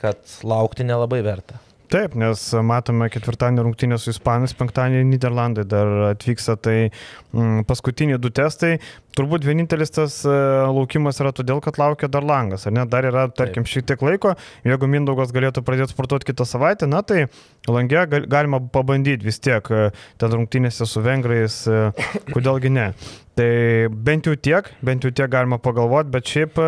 [0.00, 1.58] kad laukti nelabai verta.
[1.90, 8.30] Taip, nes matome ketvirtadienį rungtynę su Ispanais, penktadienį Niderlandai dar atvyksta, tai mm, paskutiniai du
[8.30, 8.76] testai.
[9.18, 10.36] Turbūt vienintelis tas e,
[10.70, 12.86] laukimas yra todėl, kad laukia dar langas, ar ne?
[12.86, 14.36] Dar yra, tarkim, šiek tiek laiko.
[14.62, 17.24] Jeigu Mindaugas galėtų pradėti sportuoti kitą savaitę, na tai
[17.66, 19.88] langė galima pabandyti vis tiek e,
[20.22, 21.88] ten rungtynėse su vengrais, e,
[22.30, 22.92] kodėlgi ne.
[23.34, 23.52] Tai
[23.90, 26.62] bent jau tiek, bent jau tiek galima pagalvoti, bet šiaip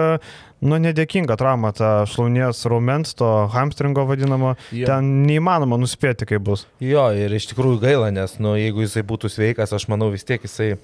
[0.63, 4.89] nu, nedėkinga trauma, ta šlaunies raumens, to hamstringo vadinamo, jo.
[4.89, 6.67] ten neįmanoma nuspėti, kaip bus.
[6.83, 10.43] Jo, ir iš tikrųjų gaila, nes, nu, jeigu jisai būtų sveikas, aš manau vis tiek
[10.47, 10.75] jisai,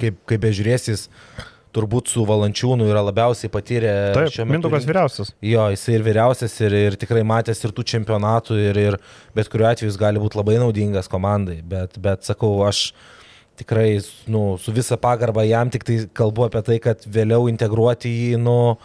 [0.00, 1.08] kaip, kaip bežiūrėsis,
[1.74, 3.94] turbūt su Valančiūnu yra labiausiai patyrę.
[4.14, 5.32] Taip, Mindaugas vyriausias.
[5.44, 8.98] Jo, jis ir vyriausias, ir, ir tikrai matęs ir tų čempionatų, ir, ir
[9.34, 11.60] bet kuriuo atveju jis gali būti labai naudingas komandai.
[11.66, 12.92] Bet, bet sakau, aš
[13.60, 18.38] tikrai nu, su visa pagarba jam tik tai kalbu apie tai, kad vėliau integruoti jį,
[18.42, 18.76] nu,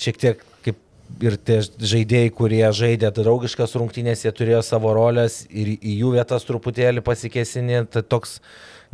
[0.00, 0.78] šiek tiek kaip
[1.22, 6.46] ir tie žaidėjai, kurie žaidė draugiškas rungtynės, jie turėjo savo rolės ir į jų vietas
[6.48, 8.38] truputėlį pasikėsinė, tai toks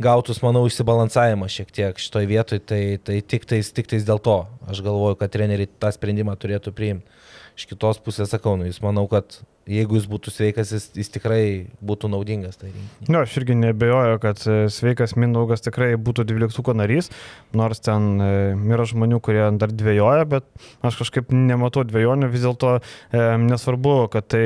[0.01, 4.41] gautus, manau, išsibalansavimas šiek tiek šitoje vietoje, tai, tai tik, tais, tik tais dėl to
[4.71, 7.17] aš galvoju, kad treneriai tą sprendimą turėtų priimti.
[7.59, 11.41] Iš kitos pusės sakau, nu, jis manau, kad jeigu jis būtų sveikas, jis, jis tikrai
[11.85, 12.57] būtų naudingas.
[12.59, 17.11] Tai Na, no, aš irgi nebejoju, kad e, sveikas Mindaugas tikrai būtų dvyliktuko narys,
[17.55, 18.29] nors ten e,
[18.73, 20.47] yra žmonių, kurie dar dvėjoja, bet
[20.85, 24.45] aš kažkaip nematau dviejonių, vis dėlto e, nesvarbu, kad tai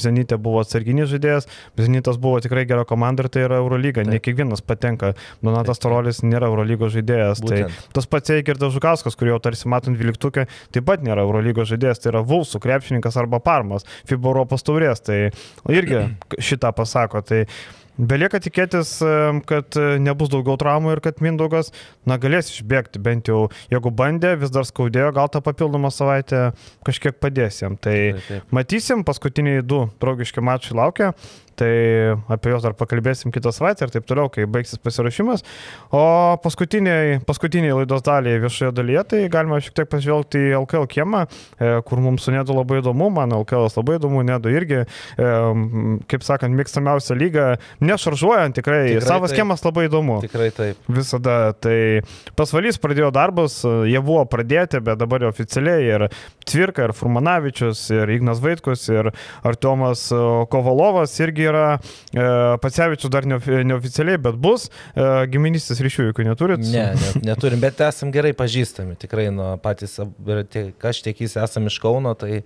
[0.00, 1.48] Zenitė buvo atsarginis žaidėjas,
[1.80, 4.12] Zenitas buvo tikrai gera komanda ir tai yra Eurolyga, taip.
[4.12, 7.80] ne kiekvienas patenka, Donatas Tarolis nėra Eurolygos žaidėjas, tai Būtent.
[7.90, 12.12] tai tas pats Eikirdas Žukauskas, kurio tarsi matant dvyliktukę, taip pat nėra Eurolygos žaidėjas, tai
[12.14, 15.30] yra Vulsų krepšininkas arba Parmas, FIBA Europos Europos taurės, tai
[15.72, 16.08] irgi
[16.50, 17.22] šitą pasako.
[17.22, 17.44] Tai
[18.00, 18.94] Belieka tikėtis,
[19.44, 21.68] kad e, nebus daugiau traumų ir kad Mindaugas,
[22.08, 26.54] na, galės išbėgti, bent jau, jeigu bandė, vis dar skaudėjo, gal tą papildomą savaitę
[26.86, 27.76] kažkiek padės jam.
[27.76, 28.46] Tai taip, taip.
[28.56, 31.10] matysim, paskutiniai du draugiški mačai laukia
[31.60, 31.72] tai
[32.32, 35.44] apie juos dar pakalbėsim kitą savaitę ir taip toliau, kai baigsis pasirašymas.
[35.94, 36.02] O
[36.42, 41.24] paskutiniai, paskutiniai laidos daliai viešoje dalyje, tai galima šiek tiek pažvelgti į LKL kiemą,
[41.60, 45.30] e, kur mums su Nedu labai įdomu, man LKL labai įdomu, Nedu irgi, e,
[46.10, 47.46] kaip sakant, mėgstamiausia lyga,
[47.84, 49.42] nešaržuojant tikrai, tikrai savas taip.
[49.42, 50.20] kiemas labai įdomu.
[50.24, 50.80] Tikrai taip.
[50.88, 51.38] Visada.
[51.60, 51.76] Tai
[52.38, 56.06] pasvalys pradėjo darbus, jie buvo pradėti, bet dabar jau oficialiai ir
[56.48, 59.10] Cvirka, ir Furmanavičius, ir Ignas Vaitkus, ir
[59.46, 60.06] Artomas
[60.50, 62.24] Kovalovas irgi yra e,
[62.62, 64.68] Pacevičius dar neoficialiai, bet bus.
[64.94, 66.64] E, giminystės ryšių jokių neturit?
[66.66, 68.98] Ne, ne, neturim, bet esam gerai pažįstami.
[69.00, 69.98] Tikrai nuo patys,
[70.52, 72.42] tiek, aš tiek jis esam iš Kauno, tai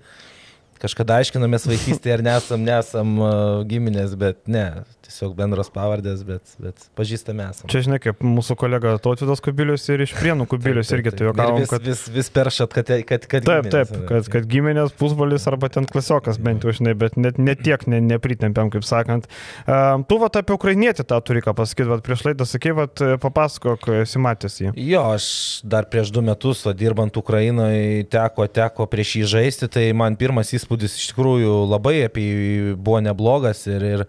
[0.82, 4.66] kažkada aiškinomės vaikystėje, ar nesam, nesam uh, giminės, bet ne,
[5.04, 7.70] tiesiog bendros pavardės, bet, bet pažįstame esame.
[7.72, 11.28] Čia žinai, kaip mūsų kolega Tautvidas Kubilius ir iš Prienų Kubilius taip, taip, irgi tai
[11.28, 11.88] juokavom, vis, kad...
[11.88, 15.88] Vis, vis peršat, kad, kad, kad taip, giminės, taip, kad, kad giminės pusbolis arba ten
[15.90, 19.28] klasiokas bent jau, žinai, bet net, net tiek ne, nepritempiam, kaip sakant.
[19.64, 23.90] Uh, tu vat apie ukrainietį tą turi ką pasakyti, vat prieš laidą sakai, vat papasakok,
[24.04, 24.74] esi matęs jį.
[24.80, 25.26] Jo, aš
[25.68, 30.52] dar prieš du metus, va, dirbant Ukrainoje, teko, teko prieš jį žaisti, tai man pirmas
[30.56, 34.06] įspūdis iš tikrųjų labai apie jį buvo neblogas ir, ir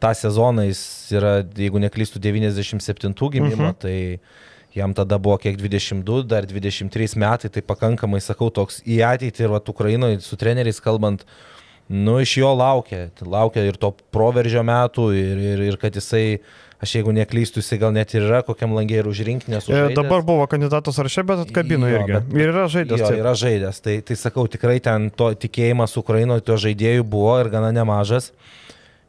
[0.00, 0.82] tą sezoną jis
[1.14, 3.76] yra, jeigu neklystų, 97 gimimo, mhm.
[3.80, 3.96] tai
[4.74, 9.54] jam tada buvo kiek 22, dar 23 metai, tai pakankamai, sakau, toks į ateitį ir
[9.54, 11.24] va, Ukrainoje su treneriais kalbant,
[11.90, 16.38] nu, iš jo laukia, laukia ir to proveržio metų ir, ir, ir kad jisai,
[16.80, 19.66] aš jeigu neklystu, jisai gal net ir yra kokiam langė ir užrinkti, nes...
[19.66, 22.14] E, dabar buvo kandidatos sąraše, bet atkabino jo, irgi.
[22.14, 23.02] Bet, ir yra žaidęs.
[23.02, 23.82] Jo, yra žaidęs.
[23.82, 28.30] Tai, tai sakau, tikrai ten to tikėjimas Ukrainoje, to žaidėjų buvo ir gana nemažas.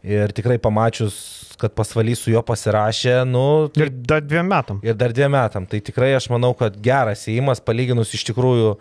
[0.02, 1.16] Ir tikrai pamačius,
[1.62, 3.70] kad pasvalys su juo pasirašė, nu...
[3.70, 4.80] Tai, ir dar dviem metam.
[4.86, 5.68] Ir dar dviem metam.
[5.70, 8.72] Tai tikrai aš manau, kad geras įimas, palyginus iš tikrųjų,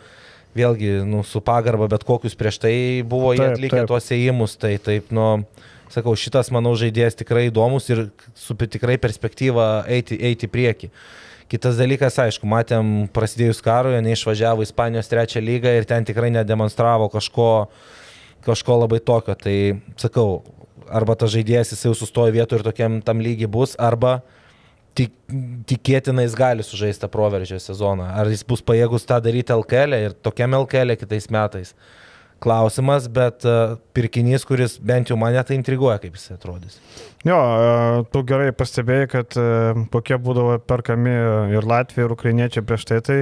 [0.57, 2.75] vėlgi, nu, su pagarba, bet kokius prieš tai
[3.07, 4.57] buvo taip, jie atlikę tuos įimus.
[4.61, 5.27] Tai taip, nu,
[5.93, 8.07] sakau, šitas, manau, žaidėjas tikrai įdomus ir
[8.39, 10.89] su tikrai perspektyva eiti, eiti prieki.
[11.51, 17.51] Kitas dalykas, aišku, matėm prasidėjus karui, neišvažiavo Ispanijos trečią lygą ir ten tikrai nedemonstravo kažko,
[18.47, 19.35] kažko labai tokio.
[19.35, 19.57] Tai
[19.99, 20.39] sakau,
[20.91, 24.21] arba tas žaidėjas jis jau sustoja vietoje ir tokiam tam lygiai bus, arba
[24.99, 25.15] tik,
[25.71, 28.11] tikėtina jis gali sužaisti proveržio sezoną.
[28.21, 31.75] Ar jis bus pajėgus tą daryti LKL e ir tokiam LKL e kitais metais
[32.41, 36.79] klausimas, bet uh, pirkinys, kuris bent jau mane tai intriguoja, kaip jis atrodys.
[37.21, 41.13] Jo, uh, tu gerai pastebėjai, kad uh, kokie būdavo perkami
[41.53, 43.19] ir Latvijai, ir Ukrainiečiai prieš tai, tai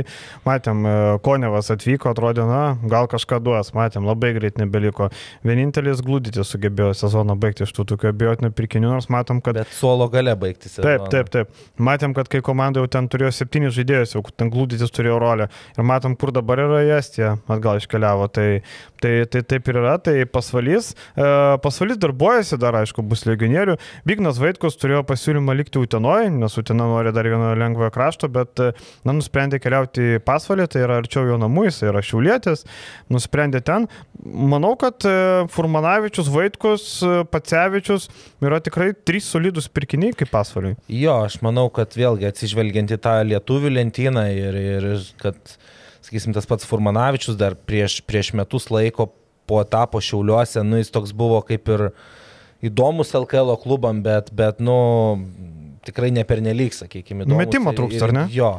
[0.47, 0.87] matėm,
[1.25, 5.09] Konevas atvyko, atrodė, na, gal kažką duos, matėm, labai greit nebeliko.
[5.47, 9.59] Vienintelis glūdytis sugebėjo sezoną baigti iš tų tokių abejotinių pirkinių, nors matom, kad...
[9.59, 10.87] Bet suolo gale baigti sezoną.
[10.87, 11.67] Taip, taip, taip.
[11.83, 15.49] Matėm, kad kai komanda jau ten turėjo septynis žaidėjus, jau ten glūdytis turėjo rolę.
[15.75, 18.31] Ir matom, kur dabar yra Estija, atgal iškeliavo.
[18.31, 18.47] Tai,
[19.03, 20.93] tai, tai taip ir yra, tai pasvalys.
[21.19, 21.29] E,
[21.65, 23.79] pasvalys darbuojasi, dar aišku, bus legionierių.
[24.09, 29.14] Bignas Vaitkus turėjo pasiūlymą likti Utenoje, nes Utena nori dar vieno lengvojo krašto, bet na,
[29.14, 32.64] nusprendė keliauti į pasvalį, tai yra arčiau jo namų, jis yra šiaulėtis,
[33.12, 33.88] nusprendė ten.
[34.24, 35.14] Manau, kad e,
[35.55, 38.09] Furmanavičius, Vaitkus, e, Pacevičius
[38.44, 40.79] yra tikrai trys solidus pirkiniai kaip pasvaliai.
[40.92, 44.90] Jo, aš manau, kad vėlgi atsižvelgiant į tą lietuvių lentyną ir, ir
[45.22, 45.59] kad,
[46.05, 49.11] sakysim, tas pats Furmanavičius dar prieš, prieš metus laiko
[49.48, 52.16] po etapo šiauliuose, nu jis toks buvo kaip ir uh,
[52.64, 54.77] įdomus LKL klubam, bet, bet nu,
[55.87, 57.40] tikrai ne pernelyg, sakykime, įdomus.
[57.44, 58.27] Metimo trūksta, ar ne?
[58.35, 58.59] Jo.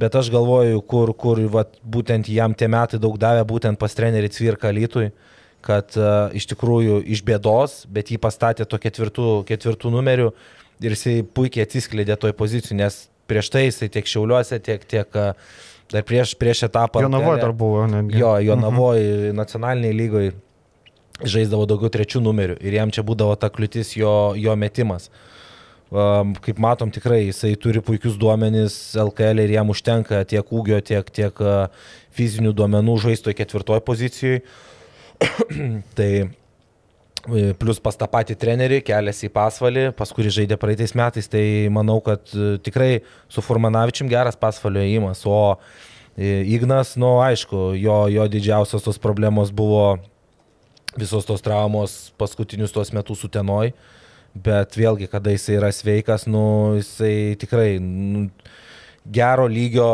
[0.00, 4.32] Bet aš galvoju, kur, kur vat, būtent jam tie metai daug davė, būtent pas trenerį
[4.34, 5.12] Cvirką Lytui,
[5.64, 10.32] kad uh, iš tikrųjų iš bėdos, bet jį pastatė to ketvirtų, ketvirtų numerių
[10.82, 15.54] ir jisai puikiai atsiskleidė toj pozicijai, nes prieš tai jisai tiek Šiauliuose, tiek, tiek uh,
[15.94, 17.04] dar prieš, prieš etapą.
[17.04, 18.18] Jo navoje dar buvo, netgi.
[18.18, 19.38] Jo, jo navoje uh -huh.
[19.38, 20.32] nacionaliniai lygoje
[21.22, 25.10] žaisdavo daugiau trečių numerių ir jam čia būdavo ta kliūtis jo, jo metimas.
[25.94, 31.42] Kaip matom, tikrai jisai turi puikius duomenys LKL ir jam užtenka tiek ūgio, tiek, tiek
[32.16, 34.40] fizinių duomenų žaistoje ketvirtoje pozicijoje.
[35.98, 36.10] tai
[37.30, 41.44] e, plus pas tą patį trenerį keliasi į pasvalį, pas kurį žaidė praeitais metais, tai
[41.70, 45.54] manau, kad e, tikrai su Furmanavičium geras pasvalio įimas, o
[46.16, 49.94] e, Ignas, nu aišku, jo, jo didžiausios tos problemos buvo
[50.98, 53.72] visos tos traumos paskutinius tuos metus sutenoj,
[54.34, 58.28] bet vėlgi, kada jisai yra sveikas, nu, jisai tikrai nu,
[59.04, 59.90] gero lygio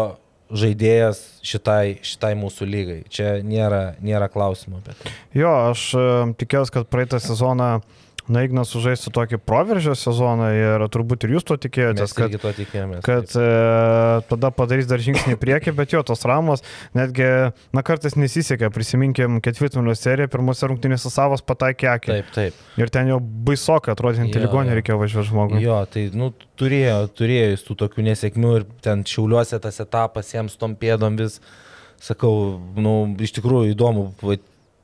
[0.51, 3.01] žaidėjas šitai, šitai mūsų lygai.
[3.13, 4.81] Čia nėra, nėra klausimo.
[4.83, 5.05] Bet...
[5.37, 6.07] Jo, aš e,
[6.41, 8.01] tikėjausi, kad praeitą sezoną uh,
[8.31, 13.03] na, Ignas sužaistų tokį proveržio sezoną ir turbūt ir jūs to tikėjotės, kad, to tikėjomės,
[13.07, 13.47] kad e,
[14.31, 16.65] tada padarys dar žingsnį į priekį, bet jo, tos ramos
[16.97, 17.29] netgi,
[17.77, 22.13] na, kartais nesisekė, prisiminkim ketvirtfinalio seriją, pirmose rungtynėse savas pataikė akį.
[22.15, 22.61] Taip, taip.
[22.81, 25.65] Ir ten jau baisokai atrodė, ant ligonį reikėjo važiuoti žmogui.
[25.65, 30.57] Jo, tai, nu, turėjo, turėjo jis tų tokių nesėkmių ir ten šiauliuose tas etapas jiems
[30.61, 31.41] tom pėdom vis
[32.01, 32.33] sakau,
[32.81, 34.11] nu, iš tikrųjų įdomu,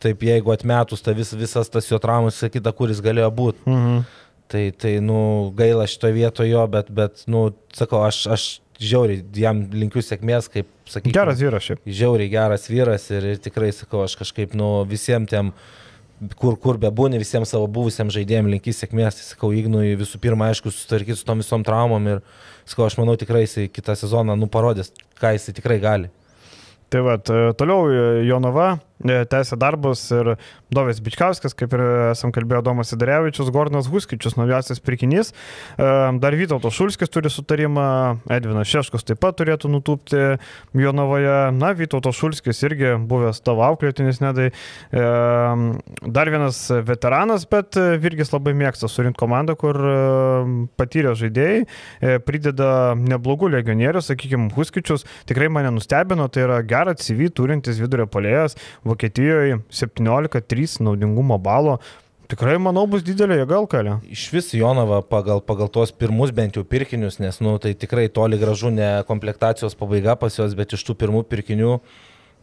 [0.03, 3.65] taip jeigu atmetus ta vis, visas tas jo traumas, sakyta, kuris galėjo būti.
[3.71, 4.05] Mhm.
[4.47, 8.45] Tai, tai, nu, gaila šito vietojo jo, bet, bet, nu, sakau, aš, aš
[8.79, 11.17] žiauriai jam linkiu sėkmės, kaip sakykime.
[11.17, 11.81] Geras vyras šiaip.
[11.83, 15.51] Žiauriai geras vyras ir, ir tikrai, sakau, aš kažkaip, nu, visiems tiem,
[16.39, 20.71] kur, kur bebūni, visiems savo buvusiems žaidėjams linkiu sėkmės, tai sakau, Ignui visų pirma, aišku,
[20.71, 22.23] susitvarkyti su tom visom traumom ir,
[22.69, 26.13] sakau, aš manau, tikrai jisai kitą sezoną, nu, parodės, ką jisai tikrai gali.
[26.95, 27.91] Tai va, toliau
[28.23, 30.33] Jonava E, tęsė darbus ir
[30.73, 31.83] Dovis Bičkauskas, kaip ir
[32.15, 35.33] esam kalbėję, Domas Sidarevičius, Gordonas Huskičius, naujausias pirkinys.
[35.77, 35.89] E,
[36.23, 37.87] dar Vytauto Šulskis turi sutarimą,
[38.33, 40.23] Edvinas Šeškus taip pat turėtų nutūpti
[40.81, 41.37] Jonavoje.
[41.57, 44.49] Na, Vytauto Šulskis irgi buvęs tavo auklėtinis nedai.
[44.49, 45.05] E,
[46.07, 49.77] dar vienas veteranas, bet Virgis labai mėgsta surinkti komandą, kur
[50.81, 57.81] patyrę žaidėjai prideda neblogų legionierių, sakykime, Huskičius tikrai mane nustebino, tai yra gerą CV turintis
[57.81, 61.79] vidurio polėjas Vokietijoje 17-3 naudingumo balo.
[62.27, 63.93] Tikrai, manau, bus didelė jėga kalė.
[64.11, 68.39] Iš vis Jonava pagal, pagal tuos pirmus bent jau pirkinius, nes, nu, tai tikrai toli
[68.41, 71.77] gražu ne komplektacijos pabaiga pas juos, bet iš tų pirmų pirkinių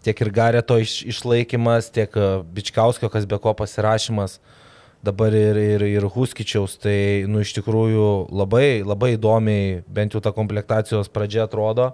[0.03, 4.37] tiek ir Gareto iš, išlaikymas, tiek e, Bičkauskio, kas be ko pasirašymas,
[5.03, 10.31] dabar ir, ir, ir Huskičiaus, tai, nu, iš tikrųjų labai, labai įdomiai bent jau ta
[10.35, 11.91] komplektacijos pradžia atrodo.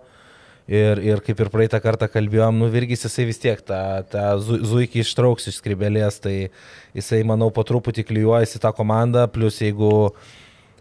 [0.69, 3.79] Ir, ir kaip ir praeitą kartą kalbėjom, nu Virgis jisai vis tiek tą,
[4.11, 6.35] tą zuikį ištrauks iš skribelės, tai
[6.93, 10.11] jisai, manau, po truputį klyjuojasi tą komandą, plus jeigu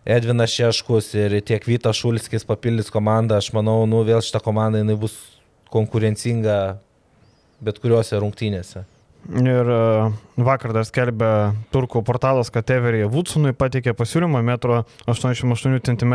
[0.05, 4.98] Edvinas Šeškus ir tiek Vytas Šulskis papildys komandą, aš manau, nu vėl šitą komandą jinai
[5.01, 5.16] bus
[5.72, 6.59] konkurencinga
[7.64, 8.85] bet kuriuose rungtynėse.
[9.29, 9.81] Ir e,
[10.41, 11.31] vakar dar skelbė
[11.69, 16.14] turkų portalas, kad Everija Woodsonui pateikė pasiūlymą metro 88 cm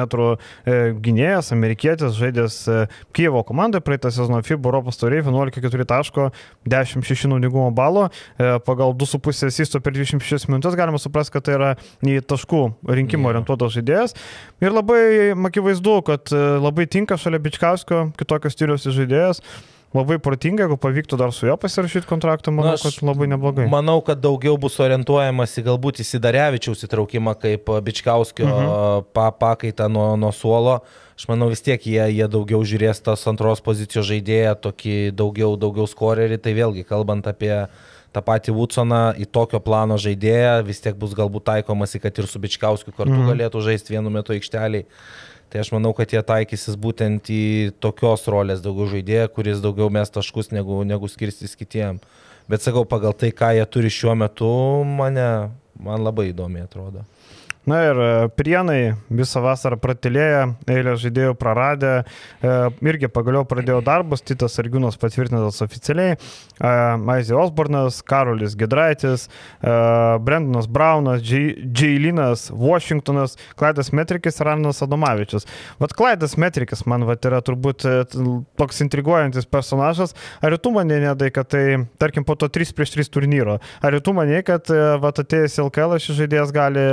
[1.05, 2.77] gynėjas, amerikietis, žaidęs e,
[3.13, 6.25] Kievo komandoje praeitą sezoną FIBA Europos tauriai 11,4 taško,
[6.65, 8.07] 10,6 naudingumo balo,
[8.41, 11.69] e, pagal 2,5 asisto per 26 minutės galima suprasti, kad tai yra
[12.01, 12.63] į taškų
[12.97, 14.17] rinkimo orientuotas žaidėjas.
[14.63, 15.03] Ir labai
[15.51, 19.43] akivaizdu, kad labai tinka šalia Bičkauskio kitokios stiliaus žaidėjas
[19.93, 23.67] labai protinga, jeigu pavyktų dar su juo pasirašyti kontraktą, manau, Na, kad labai neblogai.
[23.71, 29.07] Manau, kad daugiau bus orientuojamas į galbūt įsidarevičiaus įtraukimą kaip Bičkauskio mhm.
[29.15, 30.79] pa, pakaitą nuo, nuo suolo.
[31.13, 35.85] Aš manau vis tiek jie, jie daugiau žiūrės tas antros pozicijos žaidėją, tokį daugiau, daugiau
[35.89, 36.39] skorerį.
[36.41, 37.53] Tai vėlgi, kalbant apie
[38.13, 42.41] tą patį Woodsoną, į tokio plano žaidėją, vis tiek bus galbūt taikomasi, kad ir su
[42.41, 43.29] Bičkauskiu kartu mhm.
[43.29, 44.87] galėtų žaisti vienu metu aikšteliai.
[45.53, 50.09] Tai aš manau, kad jie taikysis būtent į tokios rolės daugiau žaidėją, kuris daugiau mes
[50.09, 51.99] taškus negu, negu skirstys kitiem.
[52.49, 54.49] Bet sakau, pagal tai, ką jie turi šiuo metu,
[54.97, 55.27] mane,
[55.77, 57.05] man labai įdomi atrodo.
[57.63, 64.23] Na ir e, prienai visą vasarą pratilėję, eilę žaidėjų praradę, e, irgi pagaliau pradėjo darbus,
[64.27, 66.73] Titas Argiūnas patvirtintas oficialiai, e,
[67.13, 69.27] Aizė Osbornas, Karolis Gedraitis,
[69.61, 75.45] Brendonas Braunas, Džeilinas, Washingtonas, Klaidas Metrikis ir Arnas Adomavičius.
[75.79, 77.85] Vat Klaidas Metrikis man vat, yra turbūt
[78.59, 80.15] toks intriguojantis personažas.
[80.43, 81.63] Ar tu manė, nedai, kad tai,
[82.01, 86.19] tarkim, po to 3 prieš 3 turnyro, ar tu manė, kad vat, atėjęs LKL šis
[86.23, 86.87] žaidėjas gali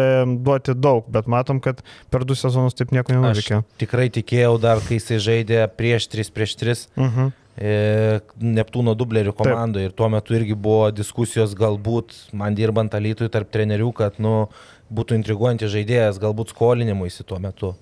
[0.45, 3.63] duoti duoti daug, bet matom, kad per du sezonus taip nieko nenuveikė.
[3.81, 6.89] Tikrai tikėjau dar, kai jisai žaidė prieš 3 prieš 3.
[6.97, 7.33] Uh -huh.
[7.57, 13.51] E, Neptūno dublerių komandoje ir tuo metu irgi buvo diskusijos galbūt man dirbant alytui tarp
[13.51, 14.49] trenerių, kad nu,
[14.91, 17.75] būtų intriguojantis žaidėjas, galbūt skolinimuisi tuo metu.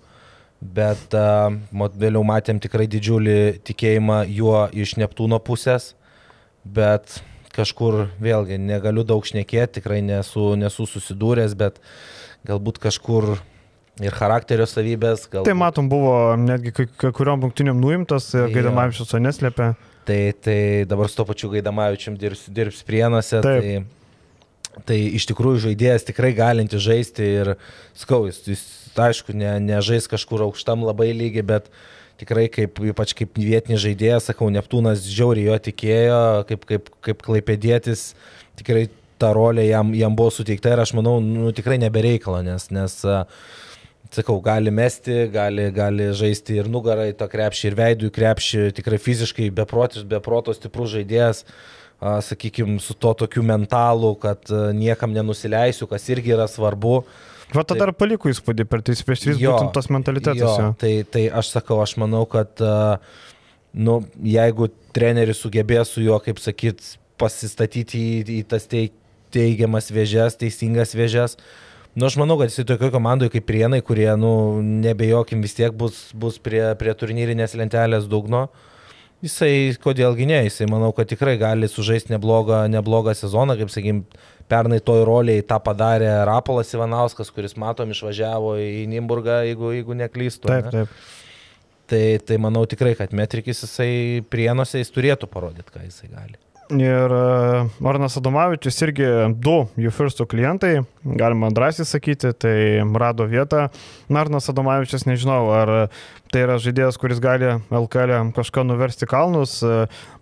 [0.60, 1.54] Bet uh,
[1.96, 5.94] vėliau matėm tikrai didžiulį tikėjimą juo iš Neptūno pusės,
[6.64, 7.22] bet
[7.54, 13.36] kažkur vėlgi negaliu daug šnekėti, tikrai nesu, nesu susidūręs, bet uh, galbūt kažkur
[14.04, 15.26] ir charakterio savybės.
[15.28, 15.48] Galbūt...
[15.50, 19.72] Tai matom, buvo netgi kai, kai kuriuom rungtynėm nuimtas ir Gaidamavičius to neslėpė.
[20.08, 23.42] Tai, tai dabar su to pačiu Gaidamavičium dirbs, dirbs prienuose.
[23.44, 23.82] Tai,
[24.88, 27.52] tai iš tikrųjų žaidėjas tikrai galinti žaisti ir
[27.98, 28.64] skau, jis, jis
[28.98, 31.68] aišku, ne, nežais kažkur aukštam labai lygiai, bet
[32.18, 38.08] tikrai kaip, ypač kaip vietinis žaidėjas, sakau, Neptūnas žiauriai jo tikėjo, kaip, kaip, kaip klaipėdėtis,
[38.58, 38.88] tikrai
[39.20, 42.94] ta rolė jam, jam buvo suteikta ir aš manau, nu, tikrai nebereikalo, nes, nes
[44.14, 49.50] sakau, gali mesti, gali, gali žaisti ir nugarai to krepšį, ir veidų krepšį, tikrai fiziškai
[49.54, 51.44] beprotis, beproto stiprus žaidėjas,
[51.98, 57.00] sakykime, su to tokiu mentalu, kad niekam nenusileisiu, kas irgi yra svarbu.
[57.54, 60.40] Va tada dar paliko įspūdį per 3 prieš 3 būtent tas mentalitetas.
[60.40, 60.72] Jo, jo.
[60.80, 62.60] Tai, tai aš sakau, aš manau, kad
[63.72, 66.84] nu, jeigu treneris sugebės su juo, kaip sakyt,
[67.18, 68.94] pasistatyti į, į tas teik,
[69.34, 71.36] teigiamas vėžes, teisingas vėžes.
[71.98, 76.08] Nu, aš manau, kad jisai tokioje komandoje kaip Prienai, kurie, nu, nebejokim vis tiek bus,
[76.14, 78.46] bus prie, prie turnyrinės lentelės dugno.
[79.24, 84.04] Jisai, kodėlgi ne, jisai manau, kad tikrai gali sužaisti neblogą, neblogą sezoną, kaip sakykim,
[84.48, 90.46] pernai toj roliai tą padarė Rapolas Ivanauskas, kuris matom išvažiavo į Nimburgą, jeigu, jeigu neklystu.
[90.52, 90.84] Taip, ne?
[90.84, 91.16] taip.
[91.88, 96.36] Tai, tai manau tikrai, kad Metrikis jisai prienuose jis turėtų parodyti, ką jisai gali.
[96.68, 99.06] Ir e, Arnas Adomavičius irgi
[99.40, 100.72] du jų firstų klientai,
[101.16, 102.56] galima drąsiai sakyti, tai
[103.00, 103.68] rado vietą.
[104.12, 105.72] Arnas Adomavičius, nežinau, ar
[106.32, 109.58] tai yra žaidėjas, kuris gali LKL kažką nuversti kalnus.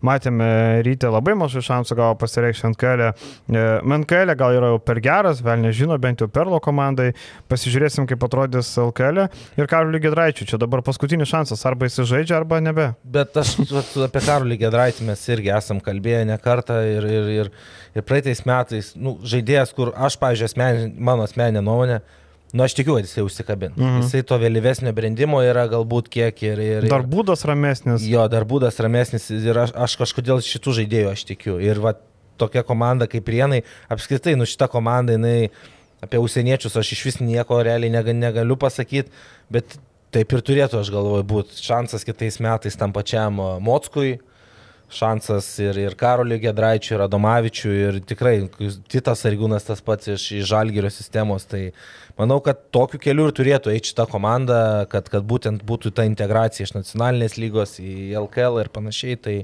[0.04, 0.48] Matėme
[0.86, 3.10] ryte labai mažai šansų gavo pasireikšti ant kelio.
[3.50, 7.12] MNKL gal yra jau per geras, vėl nežino, bent jau Perlo komandai.
[7.50, 9.26] Pasižiūrėsim, kaip atrodys LKL.
[9.58, 12.90] Ir Karoliu Gedraičiu, čia dabar paskutinis šansas, arba jis žaidžia, arba nebe.
[13.02, 13.56] Bet aš
[14.06, 17.50] apie Karoliu Gedraitį mes irgi esam kalbėję ne kartą ir, ir, ir,
[17.96, 22.00] ir praeitais metais, nu, žaidėjas, kur aš, pavyzdžiui, asmenin, mano asmeninė nuomonė,
[22.54, 23.76] Nu, aš tikiu, kad jisai užsikabins.
[23.76, 24.02] Mhm.
[24.04, 26.62] Jisai to vėlyvesnio brendimo yra galbūt kiek ir...
[26.62, 28.06] ir dar būdas ramesnis.
[28.06, 31.56] Jo, dar būdas ramesnis ir aš, aš kažkodėl šitų žaidėjų aš tikiu.
[31.62, 31.96] Ir va,
[32.38, 35.50] tokia komanda kaip Rienai, apskritai, nu šita komanda, jinai
[36.04, 39.10] apie užsieniečius aš iš vis nieko realiai negaliu pasakyti,
[39.50, 39.78] bet
[40.14, 44.18] taip ir turėtų, aš galvoju, būti šansas kitais metais tam pačiam Motskui,
[44.92, 48.36] šansas ir, ir Karoliui Gedraičiui, ir Adomavičiui, ir tikrai
[48.90, 51.46] Titas Arigūnas tas pats iš, iš Žalgirio sistemos.
[51.50, 51.62] Tai
[52.20, 54.60] manau, kad tokiu keliu ir turėtų eiti šitą komandą,
[54.92, 59.18] kad, kad būtent būtų ta integracija iš nacionalinės lygos į LKL ir panašiai.
[59.20, 59.36] Tai,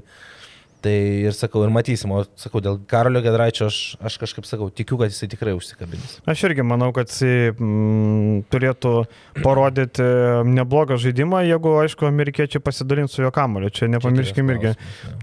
[0.83, 0.91] Tai
[1.23, 5.13] ir sakau, ir matysim, o sakau, dėl Karolio Gedraičio aš, aš kažkaip sakau, tikiu, kad
[5.13, 6.17] jisai tikrai užsikabins.
[6.27, 8.91] Aš irgi manau, kad jisai mm, turėtų
[9.39, 10.03] parodyti
[10.49, 13.71] neblogą žaidimą, jeigu, aišku, amerikiečiai pasidalins su jo kamoliu.
[13.71, 14.73] Čia nepamirškime irgi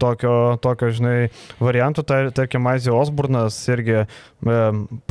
[0.01, 0.33] tokio,
[0.65, 1.29] tokio, žinai,
[1.61, 2.07] variantų.
[2.09, 4.07] Tar, tarkim, Azija Osburnas irgi e,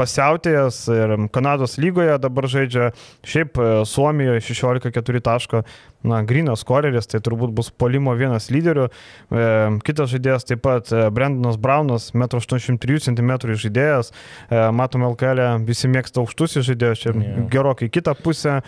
[0.02, 2.90] pasiautėjęs ir Kanados lygoje dabar žaidžia
[3.22, 5.64] šiaip e, Suomijoje 16-4 taško
[6.04, 8.88] na, grinas koreris, tai turbūt bus polimo vienas lyderių.
[8.88, 9.48] E,
[9.86, 14.14] kitas žaidėjas taip pat e, Brendanas Braunas, 1,83 cm žaidėjas.
[14.48, 17.42] E, matom LKL, e, visi mėgsta aukštus žaidėjus, čia yeah.
[17.52, 18.60] gerokai kitą pusę.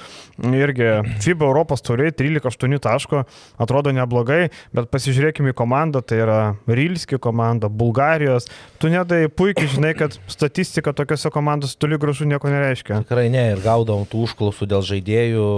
[0.41, 0.89] Irgi
[1.23, 3.23] FIBA Europos turiai 13,8 taško,
[3.61, 8.49] atrodo neblogai, bet pasižiūrėkime į komandą, tai yra Rilski komanda, Bulgarijos.
[8.81, 13.03] Tu nedai puikiai žinai, kad statistika tokiuose komandose toli gražu nieko nereiškia.
[13.05, 15.49] Tikrai ne, ir gaudom tų užklausų dėl žaidėjų,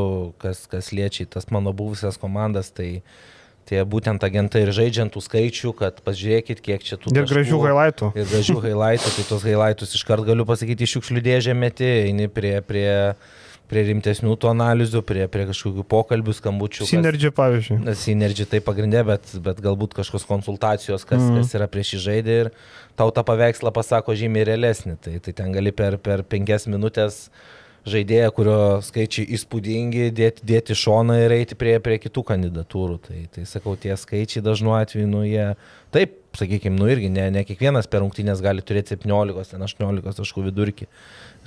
[0.43, 3.01] kas, kas liečia tas mano mano buvusias komandas, tai
[3.69, 7.13] tie būtent agentai ir žaidžiantų skaičių, kad pažiūrėkit, kiek čia tų...
[7.15, 8.11] Ir gražių highlightų.
[8.17, 12.57] Ir gražių highlightų, tai tos highlightus iškart galiu pasakyti, iš šiukšlių dėžę meti, eini prie,
[12.67, 12.89] prie,
[13.71, 16.89] prie rimtesnių tų analizių, prie, prie kažkokių pokalbių, skambučių.
[16.91, 17.79] Synergy, pavyzdžiui.
[17.99, 21.41] Synergy tai pagrindė, bet, bet galbūt kažkokios konsultacijos, kas, mm.
[21.41, 22.53] kas yra prieš įžaidė ir
[22.99, 24.99] tau tą paveikslą pasako žymiai realesnį.
[25.01, 27.25] Tai, tai ten gali per, per penkias minutės
[27.89, 32.99] žaidėją, kurio skaičiai įspūdingi, dėti, dėti šoną ir eiti prie, prie kitų kandidatūrų.
[33.07, 35.49] Tai, tai sakau, tie skaičiai dažnu atveju, nu jie,
[35.95, 40.89] taip, sakykime, nu irgi ne, ne kiekvienas per rungtynės gali turėti 17-18 taškų vidurkį.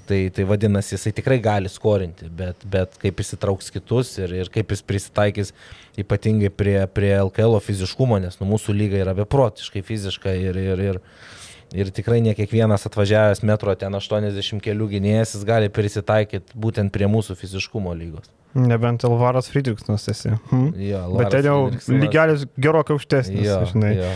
[0.07, 4.51] Tai, tai vadinasi, jisai tikrai gali skorinti, bet, bet kaip jis įtrauks kitus ir, ir
[4.55, 5.51] kaip jis prisitaikys
[5.99, 11.01] ypatingai prie, prie LKL fiziškumo, nes nu, mūsų lyga yra beprotiškai fiziška ir, ir, ir,
[11.01, 11.36] Ir
[11.73, 17.39] tikrai ne kiekvienas atvažiavęs metro ten 80 kelių gynėjas, jis gali prisitaikyti būtent prie mūsų
[17.41, 18.31] fiziškumo lygos.
[18.57, 20.33] Nebent Elvaras Friedrichsnas esi.
[20.51, 20.69] Hm?
[20.81, 21.59] Jo, Bet ten jau
[21.93, 23.45] lygelis gerokai aukštesnis.
[23.45, 23.93] Jo, žinai.
[23.99, 24.13] Jo.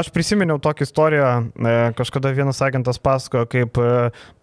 [0.00, 3.90] Aš prisiminiau tokią istoriją, e, kažkada vienas agentas pasakojo, kaip e,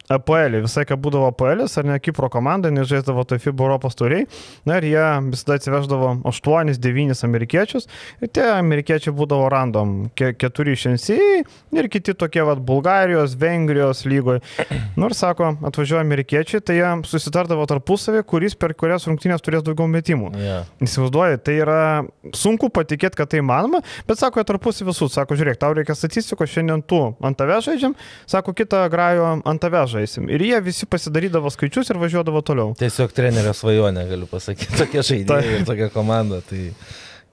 [0.10, 4.26] APL, visai ką būdavo APL, ar ne Kipro komanda, nežaisdavo tai FIBA Europos turiai,
[4.66, 7.86] na ir jie visada atsiveždavo 8-9 amerikiečius
[8.18, 11.18] ir tie amerikiečiai būdavo random, ke keturi iš NC
[11.78, 14.42] ir kiti tokie vad Bulgarijos, Vengrijos lygoje.
[14.98, 20.34] Nors sako, atvažiuoja amerikiečiai, tai jie susitardavo tarpusavį, kuris per kurias rungtynės turės daugiau metimų.
[20.42, 20.66] Yeah.
[20.82, 21.80] Įsivaizduoju, tai yra
[22.34, 26.50] sunku patikėti, kad tai manoma, bet sako, jie tarpusavį visų, sako, žiūrėk, tau reikia statistikos,
[26.50, 27.94] šiandien tu ant tave žaidžiam,
[28.26, 30.32] sako, kitą grajo ant tave žaidžiam žaisim.
[30.32, 32.74] Ir jie visi pasidarydavo skaičius ir važiuodavo toliau.
[32.80, 36.42] Tiesiog trenerio svajonė, galiu pasakyti, tokia žaidėja ir tokia komanda.
[36.50, 36.66] Tai...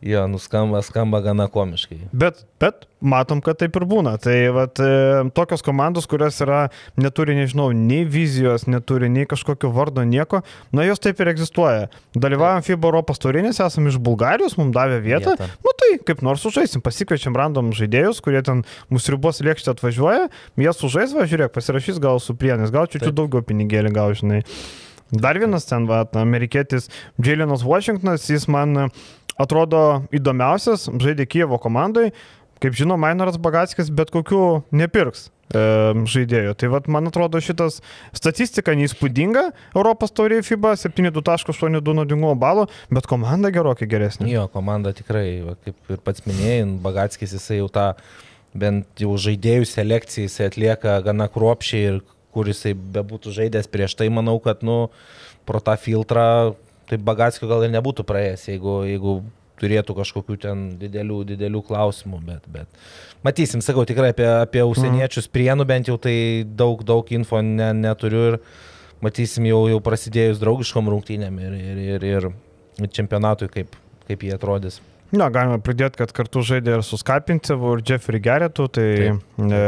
[0.04, 1.96] Jo, nuskamba, skamba gana komiškai.
[2.12, 4.12] Bet, bet matom, kad taip ir būna.
[4.20, 6.66] Tai vat, e, tokios komandos, kurios yra,
[7.00, 10.42] neturi, nežinau, nei vizijos, neturi nei kažkokio vardo, nieko,
[10.76, 11.88] na jos taip ir egzistuoja.
[12.12, 15.36] Dalyvavom FIBA Europos turinės, esame iš Bulgarijos, mums davė vietą.
[15.40, 15.50] vietą.
[15.64, 20.28] Nu tai kaip nors sužaisim, pasikviečiam random žaidėjus, kurie ten mūsų ribos lėkštė atvažiuoja,
[20.60, 24.42] jie sužais, va, žiūrėk, pasirašys gal su prienais, gal čiūčiu daugiau pinigėlį, gal žinai.
[25.14, 26.88] Dar vienas ten, va, amerikietis
[27.22, 28.90] Jalinas Washingtonas, jis man
[29.40, 32.10] atrodo įdomiausias, žaidė Kievo komandai.
[32.62, 35.60] Kaip žinom, Mainoras Bagatskis bet kokių nepirks e,
[36.08, 36.54] žaidėjų.
[36.56, 37.82] Tai vat, man atrodo šitas
[38.16, 39.50] statistika neįspūdinga.
[39.76, 44.30] Europos taurė FIBA 7,82 naudingumo balo, bet komanda gerokai geresnė.
[44.32, 47.90] Jo, komanda tikrai, va, kaip ir pats minėjai, Bagatskis jisai jau tą
[48.56, 51.98] bent jau žaidėjų selekciją jisai atlieka gana kruopšiai ir
[52.32, 54.86] kur jisai bebūtų žaidęs prieš tai, manau, kad nu,
[55.48, 56.56] pro tą filtrą
[56.90, 59.18] tai Bagatskio gal ir nebūtų praėjęs, jeigu, jeigu
[59.60, 62.80] turėtų kažkokių ten didelių, didelių klausimų, bet, bet
[63.26, 68.24] matysim, sakau, tikrai apie, apie užsieniečius prienų bent jau tai daug, daug info ne, neturiu
[68.32, 68.38] ir
[69.04, 72.28] matysim jau, jau prasidėjus draugiškom rungtynėm ir, ir, ir,
[72.82, 74.80] ir čempionatui, kaip, kaip jie atrodys.
[75.14, 79.38] Na, galima pridėti, kad kartu žaidė ir su Skapincevu, ir Jeffrey Geretu, tai, Taip.
[79.38, 79.60] e,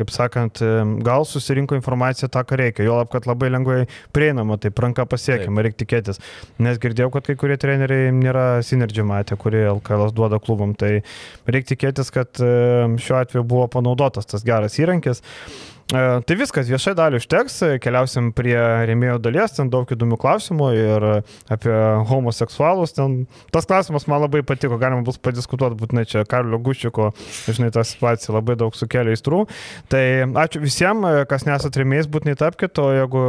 [0.00, 3.84] kaip sakant, e, gal susirinko informaciją tą, ką reikia, jo lab, kad labai lengvai
[4.16, 6.18] prieinama, tai ranka pasiekiama, reikia tikėtis.
[6.58, 11.04] Nes girdėjau, kad kai kurie treneriai nėra sinergį matę, kurie LKL duoda klubam, tai
[11.46, 12.50] reikia tikėtis, kad e,
[12.98, 15.22] šiuo atveju buvo panaudotas tas geras įrankis.
[15.22, 21.06] E, tai viskas, viešai dalį užteks, keliausim prie rėmėjo dalies, ten daug įdomių klausimų ir
[21.50, 21.74] apie
[22.10, 22.94] homoseksualus.
[22.94, 23.24] Ten,
[23.54, 27.10] tas klausimas man labai patiko, galima bus padiskutuoti būtinai čia Karlio Guščiko,
[27.50, 29.44] žinai, ta situacija labai daug sukelia įstrų.
[29.90, 30.04] Tai
[30.44, 33.26] ačiū visiems, kas nesat rėmėjais, būtinai tapkite, o jeigu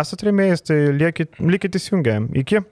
[0.00, 2.20] esat rėmėjais, tai likite įsijungę.
[2.44, 2.66] Iki.